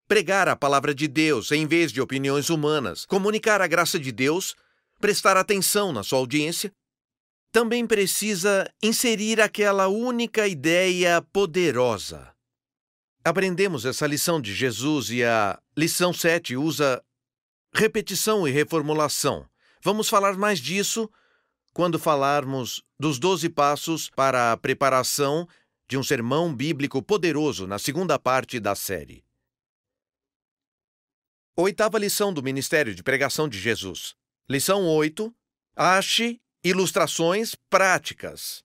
Pregar 0.06 0.48
a 0.48 0.54
palavra 0.54 0.94
de 0.94 1.08
Deus 1.08 1.50
em 1.50 1.66
vez 1.66 1.92
de 1.92 2.00
opiniões 2.00 2.48
humanas, 2.48 3.04
comunicar 3.06 3.60
a 3.60 3.66
graça 3.66 3.98
de 3.98 4.12
Deus, 4.12 4.56
prestar 5.00 5.36
atenção 5.36 5.92
na 5.92 6.04
sua 6.04 6.18
audiência. 6.18 6.72
Também 7.52 7.86
precisa 7.86 8.72
inserir 8.82 9.40
aquela 9.40 9.88
única 9.88 10.46
ideia 10.46 11.20
poderosa. 11.20 12.32
Aprendemos 13.24 13.84
essa 13.84 14.06
lição 14.06 14.40
de 14.40 14.54
Jesus 14.54 15.10
e 15.10 15.24
a 15.24 15.60
lição 15.76 16.12
7 16.12 16.56
usa 16.56 17.04
repetição 17.74 18.46
e 18.46 18.50
reformulação. 18.50 19.48
Vamos 19.82 20.08
falar 20.08 20.36
mais 20.36 20.60
disso 20.60 21.10
quando 21.72 21.98
falarmos 21.98 22.82
dos 22.98 23.18
12 23.18 23.48
passos 23.50 24.08
para 24.10 24.52
a 24.52 24.56
preparação 24.56 25.46
de 25.88 25.98
um 25.98 26.02
sermão 26.02 26.54
bíblico 26.54 27.02
poderoso 27.02 27.66
na 27.66 27.78
segunda 27.78 28.18
parte 28.18 28.60
da 28.60 28.76
série. 28.76 29.24
Oitava 31.56 31.98
lição 31.98 32.32
do 32.32 32.42
Ministério 32.42 32.94
de 32.94 33.02
Pregação 33.02 33.48
de 33.48 33.58
Jesus. 33.58 34.14
Lição 34.48 34.86
8. 34.86 35.34
Ache 35.76 36.40
ilustrações 36.62 37.54
práticas. 37.54 38.62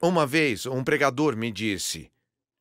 Uma 0.00 0.26
vez, 0.26 0.64
um 0.66 0.84
pregador 0.84 1.36
me 1.36 1.50
disse: 1.50 2.12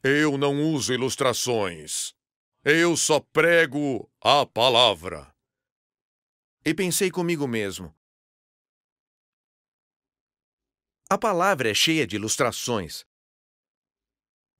Eu 0.03 0.37
não 0.37 0.61
uso 0.73 0.93
ilustrações. 0.93 2.15
Eu 2.63 2.95
só 2.95 3.19
prego 3.19 4.09
a 4.21 4.45
palavra. 4.45 5.33
E 6.65 6.73
pensei 6.73 7.11
comigo 7.11 7.47
mesmo: 7.47 7.93
A 11.09 11.17
palavra 11.17 11.69
é 11.69 11.73
cheia 11.73 12.07
de 12.07 12.15
ilustrações. 12.15 13.05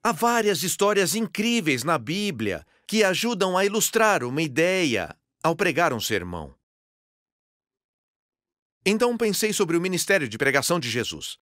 Há 0.03 0.11
várias 0.11 0.61
histórias 0.61 1.15
incríveis 1.15 1.83
na 1.83 1.97
Bíblia 1.97 2.65
que 2.85 3.03
ajudam 3.03 3.57
a 3.57 3.65
ilustrar 3.65 4.23
uma 4.23 4.41
ideia 4.41 5.17
ao 5.41 5.55
pregar 5.55 5.93
um 5.93 5.99
sermão. 5.99 6.53
Então 8.85 9.17
pensei 9.17 9.53
sobre 9.53 9.77
o 9.77 9.81
ministério 9.81 10.27
de 10.27 10.37
pregação 10.37 10.79
de 10.79 10.89
Jesus. 10.89 11.37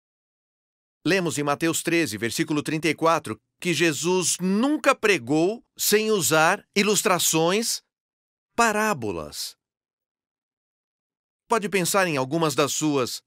Lemos 1.03 1.39
em 1.39 1.43
Mateus 1.43 1.81
13, 1.81 2.15
versículo 2.17 2.61
34, 2.61 3.39
que 3.59 3.73
Jesus 3.73 4.37
nunca 4.39 4.93
pregou 4.93 5.63
sem 5.75 6.11
usar 6.11 6.63
ilustrações, 6.75 7.81
parábolas. 8.55 9.57
Pode 11.47 11.67
pensar 11.67 12.07
em 12.07 12.17
algumas 12.17 12.53
das 12.53 12.71
suas 12.73 13.23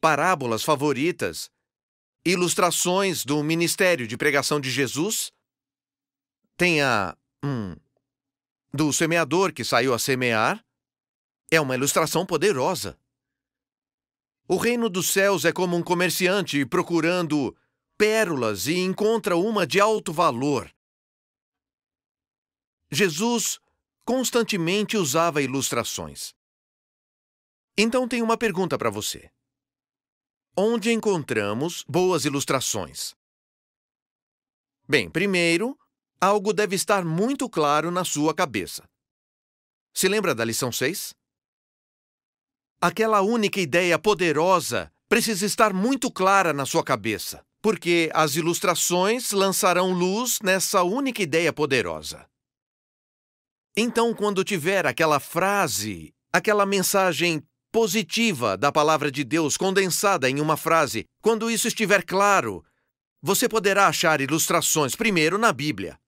parábolas 0.00 0.62
favoritas, 0.62 1.50
ilustrações 2.24 3.24
do 3.24 3.42
ministério 3.42 4.06
de 4.06 4.16
pregação 4.16 4.60
de 4.60 4.70
Jesus. 4.70 5.32
Tem 6.56 6.80
a. 6.80 7.16
Hum, 7.44 7.74
do 8.72 8.92
semeador 8.92 9.52
que 9.52 9.64
saiu 9.64 9.92
a 9.92 9.98
semear. 9.98 10.64
É 11.50 11.60
uma 11.60 11.74
ilustração 11.74 12.24
poderosa. 12.24 12.96
O 14.48 14.56
reino 14.56 14.88
dos 14.88 15.10
céus 15.10 15.44
é 15.44 15.52
como 15.52 15.76
um 15.76 15.82
comerciante 15.82 16.64
procurando 16.64 17.54
pérolas 17.98 18.66
e 18.66 18.78
encontra 18.78 19.36
uma 19.36 19.66
de 19.66 19.78
alto 19.78 20.12
valor. 20.12 20.72
Jesus 22.90 23.60
constantemente 24.04 24.96
usava 24.96 25.42
ilustrações. 25.42 26.34
Então 27.76 28.08
tenho 28.08 28.24
uma 28.24 28.38
pergunta 28.38 28.78
para 28.78 28.88
você 28.88 29.30
onde 30.60 30.90
encontramos 30.90 31.84
boas 31.88 32.24
ilustrações? 32.24 33.14
Bem, 34.88 35.08
primeiro, 35.08 35.78
algo 36.20 36.52
deve 36.52 36.74
estar 36.74 37.04
muito 37.04 37.48
claro 37.48 37.92
na 37.92 38.04
sua 38.04 38.34
cabeça. 38.34 38.82
Se 39.94 40.08
lembra 40.08 40.34
da 40.34 40.44
lição 40.44 40.72
6? 40.72 41.14
Aquela 42.80 43.22
única 43.22 43.60
ideia 43.60 43.98
poderosa 43.98 44.92
precisa 45.08 45.44
estar 45.44 45.72
muito 45.72 46.12
clara 46.12 46.52
na 46.52 46.64
sua 46.64 46.84
cabeça, 46.84 47.44
porque 47.60 48.08
as 48.14 48.36
ilustrações 48.36 49.32
lançarão 49.32 49.90
luz 49.90 50.38
nessa 50.44 50.84
única 50.84 51.20
ideia 51.20 51.52
poderosa. 51.52 52.24
Então, 53.76 54.14
quando 54.14 54.44
tiver 54.44 54.86
aquela 54.86 55.18
frase, 55.18 56.14
aquela 56.32 56.64
mensagem 56.64 57.42
positiva 57.72 58.56
da 58.56 58.70
palavra 58.70 59.10
de 59.10 59.24
Deus 59.24 59.56
condensada 59.56 60.30
em 60.30 60.40
uma 60.40 60.56
frase, 60.56 61.04
quando 61.20 61.50
isso 61.50 61.66
estiver 61.66 62.04
claro, 62.04 62.64
você 63.20 63.48
poderá 63.48 63.88
achar 63.88 64.20
ilustrações 64.20 64.94
primeiro 64.94 65.36
na 65.36 65.52
Bíblia. 65.52 65.98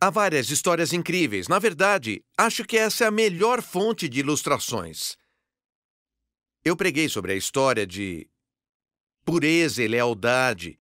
Há 0.00 0.10
várias 0.10 0.48
histórias 0.48 0.92
incríveis. 0.92 1.48
Na 1.48 1.58
verdade, 1.58 2.22
acho 2.38 2.64
que 2.64 2.76
essa 2.76 3.04
é 3.04 3.06
a 3.08 3.10
melhor 3.10 3.60
fonte 3.60 4.08
de 4.08 4.20
ilustrações. 4.20 5.20
Eu 6.64 6.76
preguei 6.76 7.08
sobre 7.08 7.32
a 7.32 7.36
história 7.36 7.84
de 7.84 8.28
pureza 9.24 9.82
e 9.82 9.88
lealdade, 9.88 10.78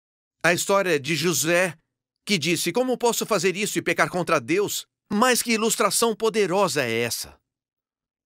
a 0.43 0.53
história 0.53 1.01
de 1.01 1.17
José, 1.17 1.77
que 2.25 2.39
disse: 2.39 2.73
Como 2.73 2.97
posso 2.97 3.27
fazer 3.27 3.57
isso 3.57 3.79
e 3.79 3.83
pecar 3.83 4.09
contra 4.09 4.41
Deus? 4.41 4.87
Mas 5.13 5.43
que 5.43 5.53
ilustração 5.53 6.15
poderosa 6.15 6.83
é 6.85 7.01
essa! 7.01 7.39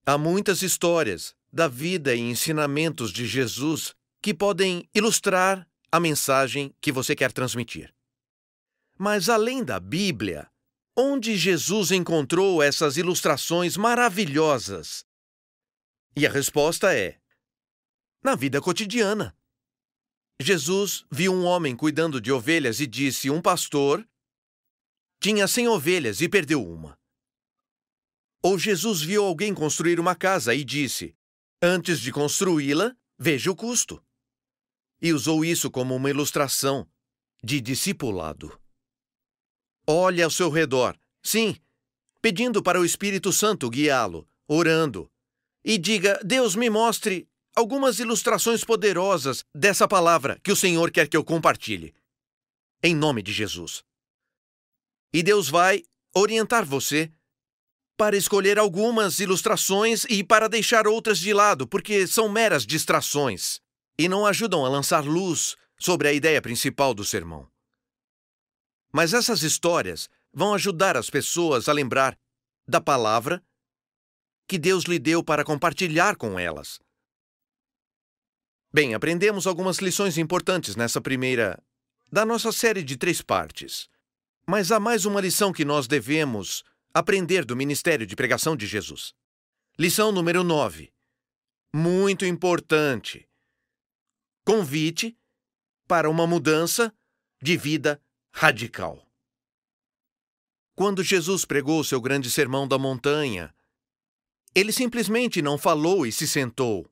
Há 0.05 0.19
muitas 0.19 0.63
histórias 0.63 1.35
da 1.53 1.69
vida 1.69 2.15
e 2.15 2.21
ensinamentos 2.21 3.13
de 3.13 3.27
Jesus 3.27 3.95
que 4.23 4.35
podem 4.35 4.89
ilustrar 4.95 5.67
a 5.91 5.99
mensagem 5.99 6.75
que 6.81 6.93
você 6.93 7.17
quer 7.17 7.33
transmitir. 7.33 7.95
Mas 8.99 9.29
além 9.29 9.65
da 9.65 9.81
Bíblia, 9.81 10.51
onde 10.97 11.37
Jesus 11.37 11.93
encontrou 11.93 12.63
essas 12.63 12.97
ilustrações 12.97 13.77
maravilhosas? 13.77 15.05
E 16.17 16.27
a 16.27 16.31
resposta 16.31 16.95
é: 16.95 17.19
na 18.23 18.35
vida 18.35 18.61
cotidiana. 18.61 19.37
Jesus 20.41 21.05
viu 21.11 21.33
um 21.33 21.45
homem 21.45 21.77
cuidando 21.77 22.21
de 22.21 22.31
ovelhas 22.31 22.81
e 22.81 22.87
disse: 22.87 23.31
Um 23.31 23.43
pastor 23.43 24.09
tinha 25.21 25.49
cem 25.49 25.67
ovelhas 25.67 26.21
e 26.21 26.29
perdeu 26.29 26.65
uma. 26.65 26.99
Ou 28.43 28.57
Jesus 28.57 29.03
viu 29.03 29.25
alguém 29.25 29.53
construir 29.53 29.99
uma 29.99 30.15
casa 30.15 30.55
e 30.55 30.65
disse: 30.65 31.17
Antes 31.61 32.01
de 32.01 32.13
construí-la, 32.13 32.97
veja 33.19 33.51
o 33.51 33.57
custo. 33.57 34.03
E 35.03 35.13
usou 35.13 35.45
isso 35.45 35.71
como 35.71 35.95
uma 35.95 36.11
ilustração 36.11 36.89
de 37.43 37.61
discipulado. 37.61 38.61
Olhe 39.87 40.23
ao 40.23 40.31
seu 40.31 40.51
redor, 40.51 40.99
sim, 41.23 41.57
pedindo 42.21 42.63
para 42.63 42.81
o 42.81 42.85
Espírito 42.85 43.33
Santo 43.33 43.69
guiá-lo, 43.71 44.29
orando, 44.47 45.11
e 45.65 45.77
diga: 45.79 46.21
Deus 46.25 46.55
me 46.55 46.71
mostre 46.71 47.29
algumas 47.59 47.99
ilustrações 47.99 48.63
poderosas 48.63 49.45
dessa 49.53 49.89
palavra 49.89 50.39
que 50.45 50.53
o 50.53 50.57
Senhor 50.57 50.93
quer 50.93 51.09
que 51.09 51.17
eu 51.17 51.25
compartilhe. 51.25 51.93
Em 52.81 52.95
nome 52.95 53.21
de 53.21 53.33
Jesus. 53.33 53.83
E 55.13 55.25
Deus 55.25 55.49
vai 55.49 55.83
orientar 56.15 56.65
você 56.65 57.11
para 57.97 58.17
escolher 58.17 58.61
algumas 58.61 59.19
ilustrações 59.19 60.05
e 60.05 60.23
para 60.23 60.49
deixar 60.49 60.87
outras 60.87 61.19
de 61.19 61.35
lado, 61.35 61.67
porque 61.67 62.07
são 62.07 62.29
meras 62.29 62.65
distrações 62.65 63.61
e 63.99 64.09
não 64.09 64.25
ajudam 64.25 64.65
a 64.65 64.69
lançar 64.69 65.05
luz 65.05 65.57
sobre 65.81 66.07
a 66.07 66.13
ideia 66.13 66.41
principal 66.41 66.95
do 66.95 67.05
sermão. 67.05 67.51
Mas 68.93 69.13
essas 69.13 69.43
histórias 69.43 70.09
vão 70.33 70.55
ajudar 70.55 70.97
as 70.97 71.11
pessoas 71.11 71.69
a 71.69 71.73
lembrar 71.73 72.17
da 72.69 72.81
palavra 72.81 73.43
que 74.47 74.59
Deus 74.59 74.85
lhe 74.85 75.01
deu 75.01 75.25
para 75.25 75.45
compartilhar 75.45 76.15
com 76.15 76.39
elas. 76.39 76.79
Bem, 78.73 78.95
aprendemos 78.95 79.47
algumas 79.47 79.79
lições 79.79 80.19
importantes 80.19 80.77
nessa 80.77 81.01
primeira 81.01 81.63
da 82.13 82.25
nossa 82.25 82.53
série 82.53 82.83
de 82.83 82.97
três 82.97 83.23
partes. 83.23 83.89
Mas 84.47 84.71
há 84.71 84.79
mais 84.79 85.07
uma 85.07 85.21
lição 85.21 85.53
que 85.53 85.65
nós 85.65 85.87
devemos 85.87 86.63
aprender 86.93 87.45
do 87.45 87.57
ministério 87.57 88.07
de 88.07 88.15
pregação 88.15 88.57
de 88.57 88.67
Jesus. 88.67 89.15
Lição 89.79 90.13
número 90.13 90.45
9. 90.45 90.93
Muito 91.73 92.25
importante. 92.27 93.29
Convite 94.45 95.17
para 95.87 96.11
uma 96.11 96.27
mudança 96.27 96.93
de 97.43 97.57
vida 97.57 98.03
radical. 98.33 99.07
Quando 100.75 101.03
Jesus 101.03 101.45
pregou 101.45 101.83
seu 101.83 102.01
grande 102.01 102.31
sermão 102.31 102.69
da 102.69 102.79
montanha, 102.79 103.55
ele 104.55 104.73
simplesmente 104.73 105.41
não 105.41 105.57
falou 105.57 106.07
e 106.07 106.13
se 106.13 106.27
sentou. 106.27 106.91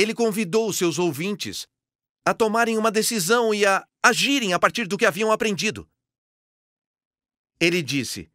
Ele 0.00 0.14
convidou 0.14 0.72
seus 0.72 0.98
ouvintes 0.98 1.68
a 2.24 2.32
tomarem 2.32 2.78
uma 2.78 2.90
decisão 2.90 3.52
e 3.52 3.66
a 3.66 3.86
agirem 4.02 4.54
a 4.54 4.58
partir 4.58 4.86
do 4.86 4.96
que 4.96 5.04
haviam 5.04 5.30
aprendido. 5.30 5.86
Ele 7.60 7.82
disse: 7.82 8.32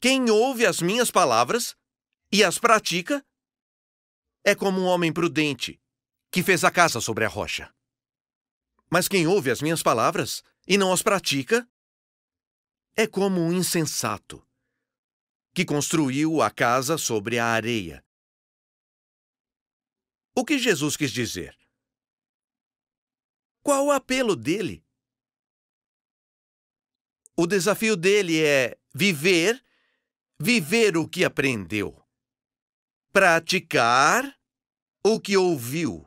Quem 0.00 0.28
ouve 0.28 0.66
as 0.66 0.82
minhas 0.82 1.08
palavras 1.08 1.76
e 2.32 2.42
as 2.42 2.58
pratica 2.58 3.24
é 4.44 4.56
como 4.56 4.80
um 4.80 4.86
homem 4.86 5.12
prudente 5.12 5.80
que 6.32 6.42
fez 6.42 6.64
a 6.64 6.70
casa 6.72 7.00
sobre 7.00 7.24
a 7.24 7.28
rocha. 7.28 7.72
Mas 8.90 9.06
quem 9.06 9.24
ouve 9.24 9.52
as 9.52 9.62
minhas 9.62 9.84
palavras 9.84 10.42
e 10.66 10.76
não 10.76 10.92
as 10.92 11.00
pratica 11.00 11.64
é 12.96 13.06
como 13.06 13.40
um 13.40 13.52
insensato 13.52 14.44
que 15.54 15.64
construiu 15.64 16.42
a 16.42 16.50
casa 16.50 16.98
sobre 16.98 17.38
a 17.38 17.46
areia. 17.46 18.04
O 20.38 20.44
que 20.44 20.56
Jesus 20.56 20.96
quis 20.96 21.10
dizer? 21.10 21.58
Qual 23.60 23.86
o 23.86 23.90
apelo 23.90 24.36
dele? 24.36 24.86
O 27.36 27.44
desafio 27.44 27.96
dele 27.96 28.40
é 28.40 28.78
viver, 28.94 29.60
viver 30.38 30.96
o 30.96 31.08
que 31.08 31.24
aprendeu, 31.24 32.00
praticar 33.12 34.32
o 35.04 35.18
que 35.18 35.36
ouviu. 35.36 36.06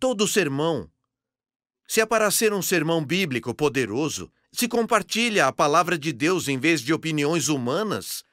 Todo 0.00 0.26
sermão, 0.26 0.90
se 1.86 2.00
é 2.00 2.06
para 2.06 2.28
ser 2.28 2.52
um 2.52 2.60
sermão 2.60 3.04
bíblico 3.04 3.54
poderoso, 3.54 4.32
se 4.50 4.66
compartilha 4.66 5.46
a 5.46 5.52
palavra 5.52 5.96
de 5.96 6.12
Deus 6.12 6.48
em 6.48 6.58
vez 6.58 6.80
de 6.80 6.92
opiniões 6.92 7.46
humanas, 7.46 8.24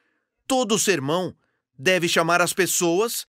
todo 0.48 0.80
sermão 0.80 1.32
deve 1.78 2.08
chamar 2.08 2.42
as 2.42 2.52
pessoas 2.52 3.24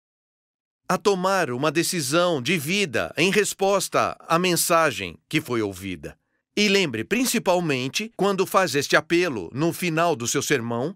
a 0.88 0.98
tomar 0.98 1.52
uma 1.52 1.72
decisão 1.72 2.42
de 2.42 2.58
vida 2.58 3.14
em 3.18 3.32
resposta 3.32 4.18
à 4.20 4.38
mensagem 4.38 5.18
que 5.28 5.42
foi 5.42 5.62
ouvida. 5.62 6.18
E 6.56 6.68
lembre, 6.68 7.04
principalmente, 7.04 8.12
quando 8.16 8.46
faz 8.46 8.76
este 8.76 8.96
apelo 8.96 9.50
no 9.54 9.74
final 9.74 10.16
do 10.16 10.28
seu 10.28 10.42
sermão, 10.42 10.96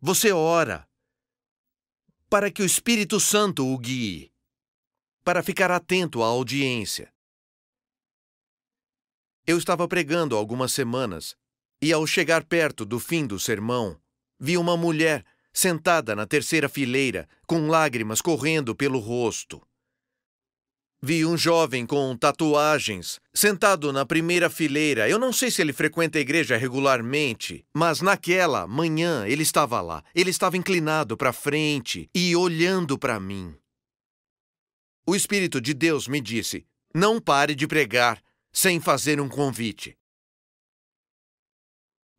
você 0.00 0.32
ora 0.32 0.88
para 2.28 2.50
que 2.50 2.62
o 2.62 2.66
Espírito 2.66 3.18
Santo 3.18 3.66
o 3.66 3.78
guie, 3.78 4.30
para 5.24 5.42
ficar 5.42 5.70
atento 5.70 6.22
à 6.22 6.26
audiência. 6.26 7.12
Eu 9.46 9.56
estava 9.56 9.88
pregando 9.88 10.36
algumas 10.36 10.72
semanas 10.72 11.36
e, 11.80 11.92
ao 11.92 12.06
chegar 12.06 12.44
perto 12.44 12.84
do 12.84 12.98
fim 12.98 13.26
do 13.26 13.38
sermão, 13.38 13.98
vi 14.38 14.58
uma 14.58 14.76
mulher 14.76 15.24
sentada 15.52 16.14
na 16.14 16.26
terceira 16.26 16.68
fileira, 16.68 17.28
com 17.46 17.68
lágrimas 17.68 18.20
correndo 18.20 18.74
pelo 18.74 18.98
rosto. 18.98 19.60
Vi 21.00 21.24
um 21.24 21.36
jovem 21.36 21.86
com 21.86 22.16
tatuagens 22.16 23.20
sentado 23.32 23.92
na 23.92 24.04
primeira 24.04 24.50
fileira. 24.50 25.08
Eu 25.08 25.16
não 25.16 25.32
sei 25.32 25.48
se 25.48 25.62
ele 25.62 25.72
frequenta 25.72 26.18
a 26.18 26.20
igreja 26.20 26.56
regularmente, 26.56 27.64
mas 27.72 28.00
naquela 28.00 28.66
manhã 28.66 29.24
ele 29.24 29.44
estava 29.44 29.80
lá. 29.80 30.02
Ele 30.12 30.30
estava 30.30 30.56
inclinado 30.56 31.16
para 31.16 31.32
frente 31.32 32.10
e 32.12 32.34
olhando 32.34 32.98
para 32.98 33.20
mim. 33.20 33.56
O 35.06 35.14
Espírito 35.14 35.60
de 35.60 35.72
Deus 35.72 36.08
me 36.08 36.20
disse: 36.20 36.66
não 36.92 37.20
pare 37.20 37.54
de 37.54 37.68
pregar 37.68 38.20
sem 38.52 38.80
fazer 38.80 39.20
um 39.20 39.28
convite. 39.28 39.96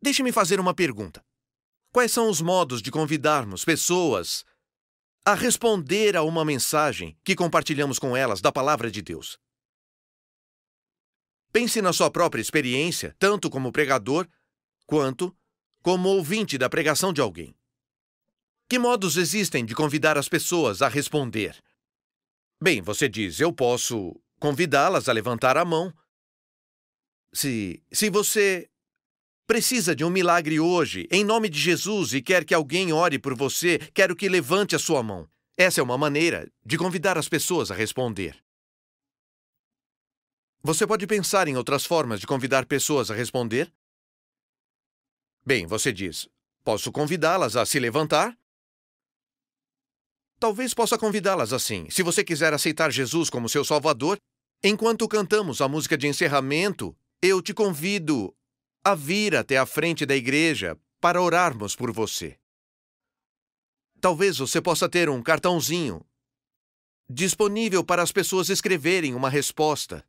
Deixe-me 0.02 0.32
fazer 0.32 0.58
uma 0.58 0.74
pergunta. 0.74 1.22
Quais 1.92 2.12
são 2.12 2.30
os 2.30 2.40
modos 2.40 2.82
de 2.82 2.92
convidarmos 2.92 3.66
pessoas 3.66 4.46
a 5.26 5.34
responder 5.34 6.16
a 6.16 6.24
uma 6.24 6.46
mensagem 6.46 7.18
que 7.24 7.36
compartilhamos 7.36 7.98
com 7.98 8.16
elas 8.16 8.42
da 8.42 8.52
palavra 8.52 8.92
de 8.92 9.02
Deus? 9.02 9.40
Pense 11.52 11.82
na 11.82 11.92
sua 11.92 12.12
própria 12.12 12.42
experiência, 12.42 13.16
tanto 13.18 13.50
como 13.50 13.72
pregador 13.72 14.28
quanto 14.86 15.36
como 15.82 16.10
ouvinte 16.10 16.58
da 16.58 16.70
pregação 16.70 17.12
de 17.12 17.22
alguém. 17.22 17.56
Que 18.70 18.78
modos 18.78 19.18
existem 19.18 19.66
de 19.66 19.74
convidar 19.74 20.16
as 20.16 20.30
pessoas 20.30 20.84
a 20.84 20.88
responder? 20.88 21.60
Bem, 22.62 22.82
você 22.84 23.10
diz, 23.10 23.40
eu 23.40 23.52
posso 23.52 24.16
convidá-las 24.40 25.10
a 25.10 25.12
levantar 25.12 25.58
a 25.58 25.66
mão. 25.66 25.92
Se, 27.34 27.84
se 27.92 28.12
você 28.12 28.70
precisa 29.50 29.96
de 29.96 30.06
um 30.06 30.12
milagre 30.12 30.60
hoje, 30.60 31.08
em 31.10 31.24
nome 31.24 31.50
de 31.50 31.60
Jesus, 31.60 32.14
e 32.14 32.22
quer 32.22 32.46
que 32.46 32.54
alguém 32.54 32.94
ore 32.94 33.18
por 33.18 33.34
você, 33.34 33.80
quero 33.96 34.16
que 34.16 34.30
levante 34.30 34.76
a 34.76 34.80
sua 34.80 35.02
mão. 35.02 35.28
Essa 35.58 35.82
é 35.82 35.84
uma 35.84 35.98
maneira 35.98 36.48
de 36.64 36.78
convidar 36.78 37.18
as 37.18 37.28
pessoas 37.28 37.72
a 37.72 37.74
responder. 37.74 38.38
Você 40.62 40.86
pode 40.86 41.08
pensar 41.08 41.48
em 41.48 41.58
outras 41.58 41.84
formas 41.84 42.20
de 42.20 42.28
convidar 42.28 42.68
pessoas 42.68 43.10
a 43.10 43.16
responder? 43.16 43.74
Bem, 45.44 45.66
você 45.66 45.92
diz: 45.92 46.30
posso 46.64 46.92
convidá-las 46.92 47.56
a 47.56 47.66
se 47.66 47.80
levantar? 47.80 48.38
Talvez 50.40 50.76
possa 50.76 50.96
convidá-las 50.96 51.54
assim. 51.54 51.90
Se 51.90 52.04
você 52.04 52.24
quiser 52.24 52.54
aceitar 52.54 52.92
Jesus 52.92 53.32
como 53.32 53.50
seu 53.50 53.66
Salvador, 53.66 54.20
enquanto 54.64 55.08
cantamos 55.08 55.60
a 55.60 55.68
música 55.68 55.98
de 55.98 56.06
encerramento, 56.06 56.96
eu 57.20 57.42
te 57.42 57.52
convido 57.52 58.32
a 58.92 58.96
vir 58.96 59.36
até 59.36 59.58
a 59.58 59.66
frente 59.66 60.06
da 60.06 60.16
igreja 60.16 60.78
para 61.00 61.22
orarmos 61.22 61.76
por 61.76 61.92
você. 61.92 62.38
Talvez 64.02 64.38
você 64.38 64.62
possa 64.62 64.88
ter 64.88 65.10
um 65.10 65.22
cartãozinho 65.22 66.06
disponível 67.10 67.84
para 67.84 68.02
as 68.02 68.12
pessoas 68.12 68.50
escreverem 68.50 69.16
uma 69.16 69.30
resposta. 69.30 70.06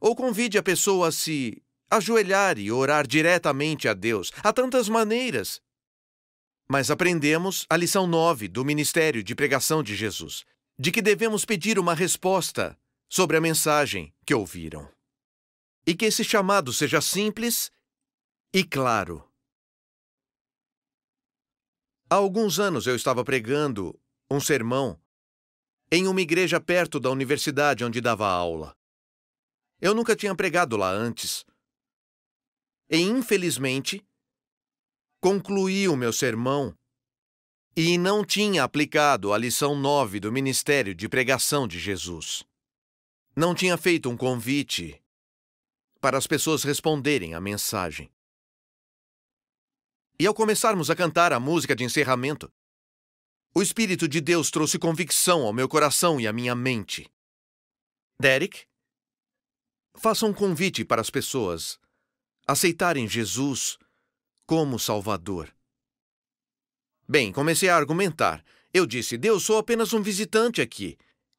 Ou 0.00 0.14
convide 0.14 0.58
a 0.58 0.62
pessoa 0.62 1.08
a 1.08 1.12
se 1.12 1.62
ajoelhar 1.90 2.58
e 2.58 2.72
orar 2.72 3.06
diretamente 3.06 3.88
a 3.88 3.94
Deus. 3.94 4.32
Há 4.42 4.52
tantas 4.52 4.88
maneiras. 4.88 5.60
Mas 6.68 6.90
aprendemos 6.90 7.64
a 7.70 7.76
lição 7.76 8.06
9 8.06 8.48
do 8.48 8.64
ministério 8.64 9.22
de 9.22 9.34
pregação 9.34 9.82
de 9.82 9.94
Jesus. 9.94 10.44
de 10.78 10.92
que 10.92 11.00
devemos 11.00 11.44
pedir 11.44 11.78
uma 11.78 11.94
resposta 11.94 12.78
sobre 13.08 13.36
a 13.36 13.40
mensagem 13.40 14.12
que 14.26 14.34
ouviram. 14.34 14.86
E 15.86 15.94
que 15.94 16.04
esse 16.04 16.22
chamado 16.22 16.72
seja 16.72 17.00
simples 17.00 17.70
e 18.52 18.64
claro. 18.64 19.28
Há 22.08 22.14
alguns 22.14 22.58
anos 22.58 22.86
eu 22.86 22.94
estava 22.94 23.24
pregando 23.24 23.98
um 24.30 24.40
sermão 24.40 25.00
em 25.90 26.06
uma 26.06 26.20
igreja 26.20 26.60
perto 26.60 26.98
da 26.98 27.10
universidade 27.10 27.84
onde 27.84 28.00
dava 28.00 28.26
aula. 28.28 28.76
Eu 29.80 29.94
nunca 29.94 30.16
tinha 30.16 30.34
pregado 30.34 30.76
lá 30.76 30.90
antes. 30.90 31.44
E, 32.88 33.00
infelizmente, 33.00 34.04
concluí 35.20 35.88
o 35.88 35.96
meu 35.96 36.12
sermão 36.12 36.76
e 37.76 37.98
não 37.98 38.24
tinha 38.24 38.64
aplicado 38.64 39.32
a 39.32 39.38
lição 39.38 39.76
9 39.76 40.18
do 40.20 40.32
Ministério 40.32 40.94
de 40.94 41.08
Pregação 41.08 41.68
de 41.68 41.78
Jesus. 41.78 42.42
Não 43.34 43.54
tinha 43.54 43.76
feito 43.76 44.08
um 44.08 44.16
convite 44.16 45.02
para 46.00 46.16
as 46.16 46.26
pessoas 46.26 46.62
responderem 46.62 47.34
à 47.34 47.40
mensagem. 47.40 48.10
E 50.18 50.26
ao 50.26 50.32
começarmos 50.32 50.88
a 50.88 50.96
cantar 50.96 51.32
a 51.32 51.38
música 51.38 51.76
de 51.76 51.84
encerramento, 51.84 52.50
o 53.54 53.60
Espírito 53.60 54.08
de 54.08 54.20
Deus 54.20 54.50
trouxe 54.50 54.78
convicção 54.78 55.42
ao 55.42 55.52
meu 55.52 55.68
coração 55.68 56.18
e 56.18 56.26
à 56.26 56.32
minha 56.32 56.54
mente. 56.54 57.10
Derek, 58.18 58.64
faça 59.94 60.24
um 60.24 60.32
convite 60.32 60.84
para 60.84 61.02
as 61.02 61.10
pessoas 61.10 61.78
aceitarem 62.46 63.06
Jesus 63.06 63.76
como 64.46 64.78
Salvador. 64.78 65.54
Bem, 67.06 67.30
comecei 67.30 67.68
a 67.68 67.76
argumentar. 67.76 68.42
Eu 68.72 68.86
disse: 68.86 69.18
Deus, 69.18 69.44
sou 69.44 69.58
apenas 69.58 69.92
um 69.92 70.02
visitante 70.02 70.62
aqui. 70.62 70.96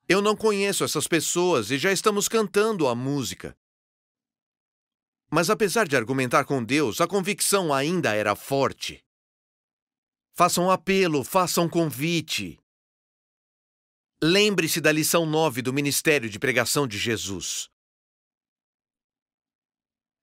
Eu 0.08 0.22
não 0.22 0.36
conheço 0.36 0.84
essas 0.84 1.08
pessoas 1.08 1.72
e 1.72 1.78
já 1.78 1.92
estamos 1.92 2.28
cantando 2.28 2.88
a 2.88 2.94
música. 2.94 3.58
Mas 5.30 5.50
apesar 5.50 5.88
de 5.88 5.98
argumentar 5.98 6.46
com 6.46 6.64
Deus, 6.64 7.02
a 7.02 7.08
convicção 7.08 7.74
ainda 7.74 8.14
era 8.14 8.36
forte. 8.36 9.04
Faça 10.34 10.62
um 10.62 10.72
apelo, 10.72 11.24
faça 11.24 11.60
um 11.62 11.68
convite. 11.68 12.60
Lembre-se 14.22 14.80
da 14.80 14.92
lição 14.92 15.26
9 15.26 15.62
do 15.62 15.74
Ministério 15.74 16.30
de 16.30 16.40
Pregação 16.40 16.88
de 16.88 16.98
Jesus. 16.98 17.70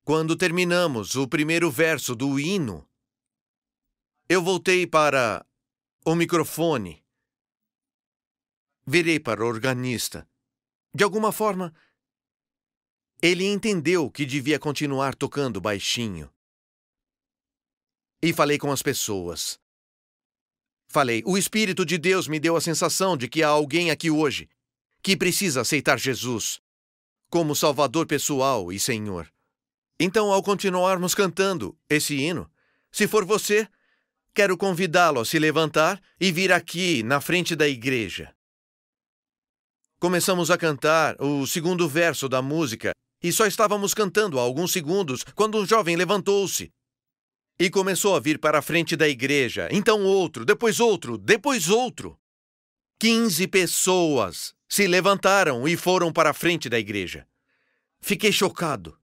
Quando 0.04 0.36
terminamos 0.36 1.14
o 1.16 1.28
primeiro 1.28 1.70
verso 1.70 2.14
do 2.14 2.38
hino, 2.38 2.88
eu 4.28 4.42
voltei 4.42 4.86
para 4.86 5.46
o 6.04 6.14
microfone. 6.14 7.04
Virei 8.86 9.18
para 9.18 9.44
o 9.44 9.46
organista. 9.46 10.28
De 10.94 11.02
alguma 11.02 11.32
forma, 11.32 11.74
ele 13.22 13.44
entendeu 13.44 14.10
que 14.10 14.24
devia 14.26 14.58
continuar 14.58 15.14
tocando 15.14 15.60
baixinho. 15.60 16.30
E 18.22 18.32
falei 18.32 18.58
com 18.58 18.70
as 18.70 18.82
pessoas. 18.82 19.58
Falei: 20.88 21.22
O 21.26 21.36
Espírito 21.36 21.84
de 21.84 21.98
Deus 21.98 22.28
me 22.28 22.38
deu 22.38 22.56
a 22.56 22.60
sensação 22.60 23.16
de 23.16 23.28
que 23.28 23.42
há 23.42 23.48
alguém 23.48 23.90
aqui 23.90 24.10
hoje 24.10 24.48
que 25.02 25.16
precisa 25.16 25.60
aceitar 25.60 25.98
Jesus 25.98 26.60
como 27.28 27.54
Salvador 27.54 28.06
pessoal 28.06 28.72
e 28.72 28.78
Senhor. 28.78 29.28
Então, 29.98 30.32
ao 30.32 30.42
continuarmos 30.42 31.14
cantando 31.14 31.76
esse 31.90 32.14
hino, 32.14 32.50
se 32.90 33.06
for 33.06 33.24
você, 33.24 33.68
quero 34.32 34.56
convidá-lo 34.56 35.20
a 35.20 35.24
se 35.24 35.38
levantar 35.38 36.00
e 36.20 36.32
vir 36.32 36.52
aqui 36.52 37.02
na 37.02 37.20
frente 37.20 37.54
da 37.54 37.68
igreja. 37.68 38.34
Começamos 39.98 40.50
a 40.50 40.56
cantar 40.56 41.20
o 41.20 41.46
segundo 41.46 41.88
verso 41.88 42.28
da 42.28 42.40
música 42.40 42.92
e 43.24 43.32
só 43.32 43.46
estávamos 43.46 43.94
cantando 43.94 44.38
há 44.38 44.42
alguns 44.42 44.70
segundos 44.70 45.24
quando 45.34 45.56
um 45.56 45.66
jovem 45.66 45.96
levantou-se 45.96 46.70
e 47.58 47.70
começou 47.70 48.14
a 48.14 48.20
vir 48.20 48.38
para 48.38 48.58
a 48.58 48.62
frente 48.62 48.94
da 48.94 49.08
igreja. 49.08 49.66
Então 49.72 50.04
outro, 50.04 50.44
depois 50.44 50.78
outro, 50.78 51.16
depois 51.16 51.70
outro. 51.70 52.20
Quinze 53.00 53.48
pessoas 53.48 54.54
se 54.68 54.86
levantaram 54.86 55.66
e 55.66 55.74
foram 55.74 56.12
para 56.12 56.30
a 56.30 56.34
frente 56.34 56.68
da 56.68 56.78
igreja. 56.78 57.26
Fiquei 57.98 58.30
chocado. 58.30 58.98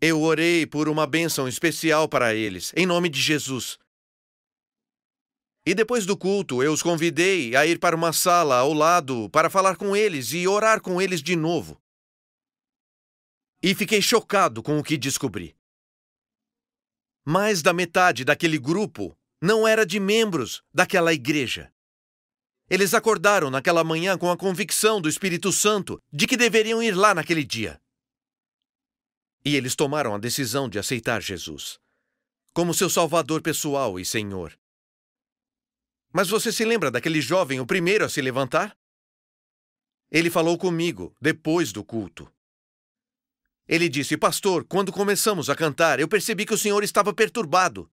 Eu 0.00 0.20
orei 0.20 0.66
por 0.66 0.88
uma 0.88 1.06
bênção 1.06 1.46
especial 1.46 2.08
para 2.08 2.34
eles, 2.34 2.72
em 2.76 2.84
nome 2.84 3.08
de 3.08 3.20
Jesus. 3.20 3.78
E 5.66 5.74
depois 5.74 6.06
do 6.06 6.16
culto, 6.16 6.62
eu 6.62 6.72
os 6.72 6.80
convidei 6.80 7.56
a 7.56 7.66
ir 7.66 7.80
para 7.80 7.96
uma 7.96 8.12
sala 8.12 8.58
ao 8.58 8.72
lado 8.72 9.28
para 9.30 9.50
falar 9.50 9.76
com 9.76 9.96
eles 9.96 10.32
e 10.32 10.46
orar 10.46 10.80
com 10.80 11.02
eles 11.02 11.20
de 11.20 11.34
novo. 11.34 11.82
E 13.60 13.74
fiquei 13.74 14.00
chocado 14.00 14.62
com 14.62 14.78
o 14.78 14.84
que 14.84 14.96
descobri. 14.96 15.56
Mais 17.24 17.62
da 17.62 17.72
metade 17.72 18.24
daquele 18.24 18.58
grupo 18.58 19.18
não 19.42 19.66
era 19.66 19.84
de 19.84 19.98
membros 19.98 20.62
daquela 20.72 21.12
igreja. 21.12 21.72
Eles 22.70 22.94
acordaram 22.94 23.50
naquela 23.50 23.82
manhã 23.82 24.16
com 24.16 24.30
a 24.30 24.36
convicção 24.36 25.00
do 25.00 25.08
Espírito 25.08 25.52
Santo 25.52 26.00
de 26.12 26.28
que 26.28 26.36
deveriam 26.36 26.80
ir 26.80 26.92
lá 26.92 27.12
naquele 27.12 27.44
dia. 27.44 27.80
E 29.44 29.56
eles 29.56 29.74
tomaram 29.74 30.14
a 30.14 30.18
decisão 30.18 30.68
de 30.68 30.78
aceitar 30.78 31.20
Jesus 31.20 31.80
como 32.52 32.72
seu 32.72 32.88
Salvador 32.88 33.42
pessoal 33.42 34.00
e 34.00 34.04
Senhor. 34.04 34.56
Mas 36.16 36.30
você 36.30 36.50
se 36.50 36.64
lembra 36.64 36.90
daquele 36.90 37.20
jovem, 37.20 37.60
o 37.60 37.66
primeiro 37.66 38.02
a 38.02 38.08
se 38.08 38.22
levantar? 38.22 38.74
Ele 40.10 40.30
falou 40.30 40.56
comigo 40.56 41.14
depois 41.20 41.72
do 41.72 41.84
culto. 41.84 42.26
Ele 43.68 43.86
disse: 43.86 44.16
Pastor, 44.16 44.64
quando 44.64 44.90
começamos 44.90 45.50
a 45.50 45.54
cantar, 45.54 46.00
eu 46.00 46.08
percebi 46.08 46.46
que 46.46 46.54
o 46.54 46.56
senhor 46.56 46.82
estava 46.82 47.12
perturbado. 47.12 47.92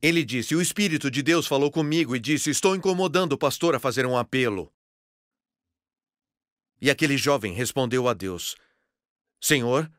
Ele 0.00 0.24
disse: 0.24 0.54
O 0.54 0.62
Espírito 0.62 1.10
de 1.10 1.22
Deus 1.22 1.46
falou 1.46 1.70
comigo 1.70 2.16
e 2.16 2.18
disse: 2.18 2.48
Estou 2.48 2.74
incomodando 2.74 3.34
o 3.34 3.38
pastor 3.38 3.74
a 3.74 3.78
fazer 3.78 4.06
um 4.06 4.16
apelo. 4.16 4.72
E 6.80 6.90
aquele 6.90 7.18
jovem 7.18 7.52
respondeu 7.52 8.08
a 8.08 8.14
Deus: 8.14 8.56
Senhor, 9.38 9.92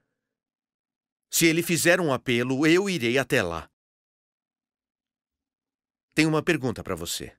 se 1.29 1.45
ele 1.45 1.61
fizer 1.61 2.01
um 2.01 2.11
apelo, 2.11 2.65
eu 2.65 2.89
irei 2.89 3.19
até 3.19 3.43
lá. 3.43 3.69
Tenho 6.19 6.27
uma 6.27 6.43
pergunta 6.43 6.83
para 6.83 6.95
você. 6.95 7.31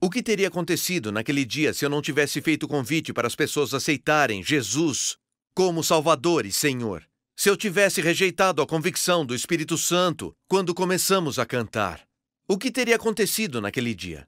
O 0.00 0.08
que 0.08 0.22
teria 0.22 0.48
acontecido 0.48 1.12
naquele 1.12 1.44
dia 1.44 1.74
se 1.74 1.84
eu 1.84 1.90
não 1.90 2.00
tivesse 2.00 2.40
feito 2.40 2.62
o 2.62 2.66
convite 2.66 3.12
para 3.12 3.26
as 3.26 3.36
pessoas 3.36 3.74
aceitarem 3.74 4.42
Jesus 4.42 5.18
como 5.52 5.84
Salvador 5.84 6.46
e 6.46 6.50
Senhor? 6.50 7.06
Se 7.36 7.50
eu 7.50 7.58
tivesse 7.58 8.00
rejeitado 8.00 8.62
a 8.62 8.66
convicção 8.66 9.26
do 9.26 9.34
Espírito 9.34 9.76
Santo 9.76 10.34
quando 10.48 10.74
começamos 10.74 11.38
a 11.38 11.44
cantar? 11.44 12.08
O 12.48 12.56
que 12.56 12.70
teria 12.70 12.96
acontecido 12.96 13.60
naquele 13.60 13.94
dia? 13.94 14.26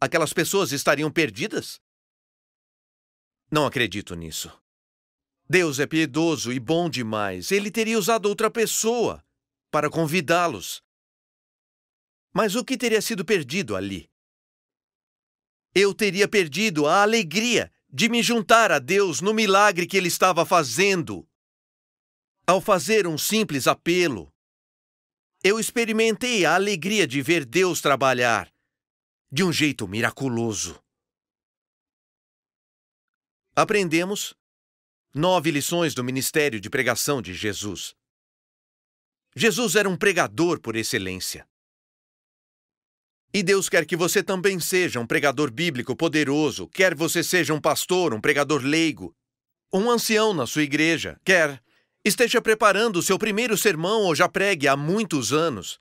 Aquelas 0.00 0.32
pessoas 0.32 0.72
estariam 0.72 1.08
perdidas? 1.08 1.80
Não 3.48 3.64
acredito 3.64 4.16
nisso. 4.16 4.50
Deus 5.48 5.78
é 5.78 5.86
piedoso 5.86 6.52
e 6.52 6.58
bom 6.58 6.90
demais. 6.90 7.52
Ele 7.52 7.70
teria 7.70 7.96
usado 7.96 8.26
outra 8.26 8.50
pessoa 8.50 9.24
para 9.70 9.88
convidá-los. 9.88 10.84
Mas 12.36 12.54
o 12.54 12.62
que 12.62 12.76
teria 12.76 13.00
sido 13.00 13.24
perdido 13.24 13.74
ali? 13.74 14.10
Eu 15.74 15.94
teria 15.94 16.28
perdido 16.28 16.86
a 16.86 17.00
alegria 17.00 17.72
de 17.88 18.08
me 18.10 18.22
juntar 18.22 18.70
a 18.70 18.78
Deus 18.78 19.22
no 19.22 19.32
milagre 19.32 19.86
que 19.86 19.96
ele 19.96 20.08
estava 20.08 20.44
fazendo. 20.44 21.26
Ao 22.46 22.60
fazer 22.60 23.06
um 23.06 23.16
simples 23.16 23.66
apelo, 23.66 24.30
eu 25.42 25.58
experimentei 25.58 26.44
a 26.44 26.54
alegria 26.54 27.06
de 27.06 27.22
ver 27.22 27.46
Deus 27.46 27.80
trabalhar 27.80 28.52
de 29.32 29.42
um 29.42 29.52
jeito 29.52 29.88
miraculoso 29.88 30.78
aprendemos 33.56 34.34
nove 35.14 35.50
lições 35.50 35.94
do 35.94 36.04
ministério 36.04 36.60
de 36.60 36.68
pregação 36.68 37.22
de 37.22 37.32
Jesus. 37.32 37.96
Jesus 39.34 39.76
era 39.76 39.88
um 39.88 39.96
pregador 39.96 40.60
por 40.60 40.76
excelência. 40.76 41.48
E 43.36 43.42
Deus 43.42 43.68
quer 43.68 43.84
que 43.84 43.94
você 43.94 44.22
também 44.22 44.58
seja 44.58 44.98
um 44.98 45.06
pregador 45.06 45.50
bíblico 45.50 45.94
poderoso, 45.94 46.66
quer 46.68 46.94
você 46.94 47.22
seja 47.22 47.52
um 47.52 47.60
pastor, 47.60 48.14
um 48.14 48.18
pregador 48.18 48.62
leigo, 48.62 49.14
um 49.70 49.90
ancião 49.90 50.32
na 50.32 50.46
sua 50.46 50.62
igreja, 50.62 51.20
quer 51.22 51.62
esteja 52.02 52.40
preparando 52.40 52.96
o 52.96 53.02
seu 53.02 53.18
primeiro 53.18 53.54
sermão 53.54 54.04
ou 54.04 54.14
já 54.14 54.26
pregue 54.26 54.66
há 54.66 54.74
muitos 54.74 55.34
anos. 55.34 55.78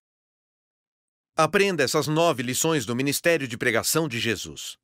Aprenda 1.34 1.82
essas 1.82 2.08
nove 2.08 2.44
lições 2.44 2.86
do 2.86 2.94
ministério 2.94 3.48
de 3.48 3.58
pregação 3.58 4.06
de 4.10 4.20
Jesus. 4.20 4.78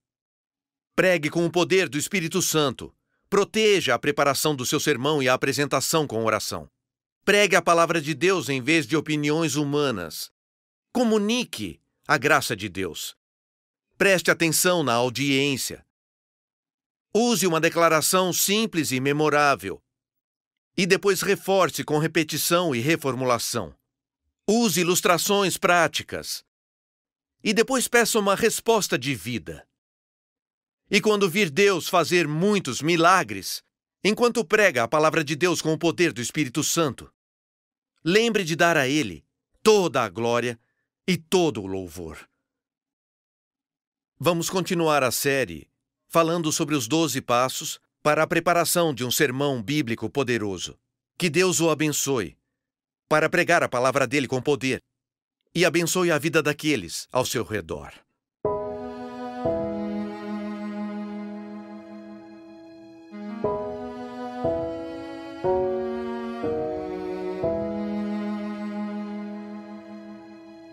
Pregue 0.96 1.30
com 1.30 1.46
o 1.46 1.52
poder 1.52 1.90
do 1.90 1.98
Espírito 1.98 2.42
Santo. 2.42 2.96
Proteja 3.30 3.96
a 3.96 4.00
preparação 4.00 4.56
do 4.56 4.66
seu 4.66 4.80
sermão 4.80 5.22
e 5.22 5.28
a 5.28 5.34
apresentação 5.34 6.08
com 6.08 6.24
oração. 6.24 6.70
Pregue 7.26 7.58
a 7.58 7.62
palavra 7.62 8.00
de 8.00 8.14
Deus 8.14 8.48
em 8.48 8.62
vez 8.62 8.88
de 8.88 8.96
opiniões 8.96 9.58
humanas. 9.58 10.32
Comunique 10.94 11.81
a 12.08 12.18
graça 12.18 12.56
de 12.56 12.68
Deus. 12.68 13.16
Preste 13.98 14.32
atenção 14.32 14.84
na 14.84 14.94
audiência. 14.94 15.86
Use 17.14 17.46
uma 17.46 17.62
declaração 17.62 18.34
simples 18.34 18.92
e 18.92 19.00
memorável. 19.00 19.82
E 20.76 20.86
depois 20.86 21.22
reforce 21.22 21.84
com 21.84 22.00
repetição 22.00 22.74
e 22.74 22.80
reformulação. 22.80 23.76
Use 24.48 24.80
ilustrações 24.80 25.58
práticas. 25.58 26.44
E 27.44 27.54
depois 27.54 27.88
peça 27.88 28.18
uma 28.18 28.36
resposta 28.36 28.98
de 28.98 29.14
vida. 29.14 29.68
E 30.90 31.00
quando 31.00 31.30
vir 31.30 31.50
Deus 31.50 31.88
fazer 31.88 32.28
muitos 32.28 32.82
milagres, 32.82 33.64
enquanto 34.04 34.44
prega 34.44 34.84
a 34.84 34.88
palavra 34.88 35.24
de 35.24 35.36
Deus 35.36 35.62
com 35.62 35.72
o 35.74 35.78
poder 35.78 36.12
do 36.12 36.22
Espírito 36.22 36.64
Santo, 36.64 37.12
lembre 38.04 38.44
de 38.44 38.56
dar 38.56 38.76
a 38.76 38.88
Ele 38.88 39.24
toda 39.62 40.04
a 40.04 40.10
glória 40.10 40.60
e 41.08 41.18
todo 41.18 41.62
o 41.62 41.68
louvor. 41.68 42.28
Vamos 44.20 44.50
continuar 44.50 45.04
a 45.04 45.12
série 45.12 45.70
falando 46.08 46.52
sobre 46.52 46.76
os 46.76 46.88
doze 46.88 47.22
passos 47.22 47.80
para 48.04 48.24
a 48.24 48.28
preparação 48.28 48.94
de 48.94 49.06
um 49.06 49.12
sermão 49.12 49.62
bíblico 49.62 50.10
poderoso. 50.10 50.78
Que 51.18 51.30
Deus 51.30 51.60
o 51.60 51.70
abençoe, 51.70 52.38
para 53.08 53.30
pregar 53.30 53.64
a 53.64 53.70
palavra 53.70 54.08
dele 54.08 54.28
com 54.28 54.42
poder 54.42 54.82
e 55.54 55.66
abençoe 55.66 56.12
a 56.12 56.18
vida 56.18 56.42
daqueles 56.42 57.08
ao 57.12 57.26
seu 57.26 57.44
redor. 57.44 57.94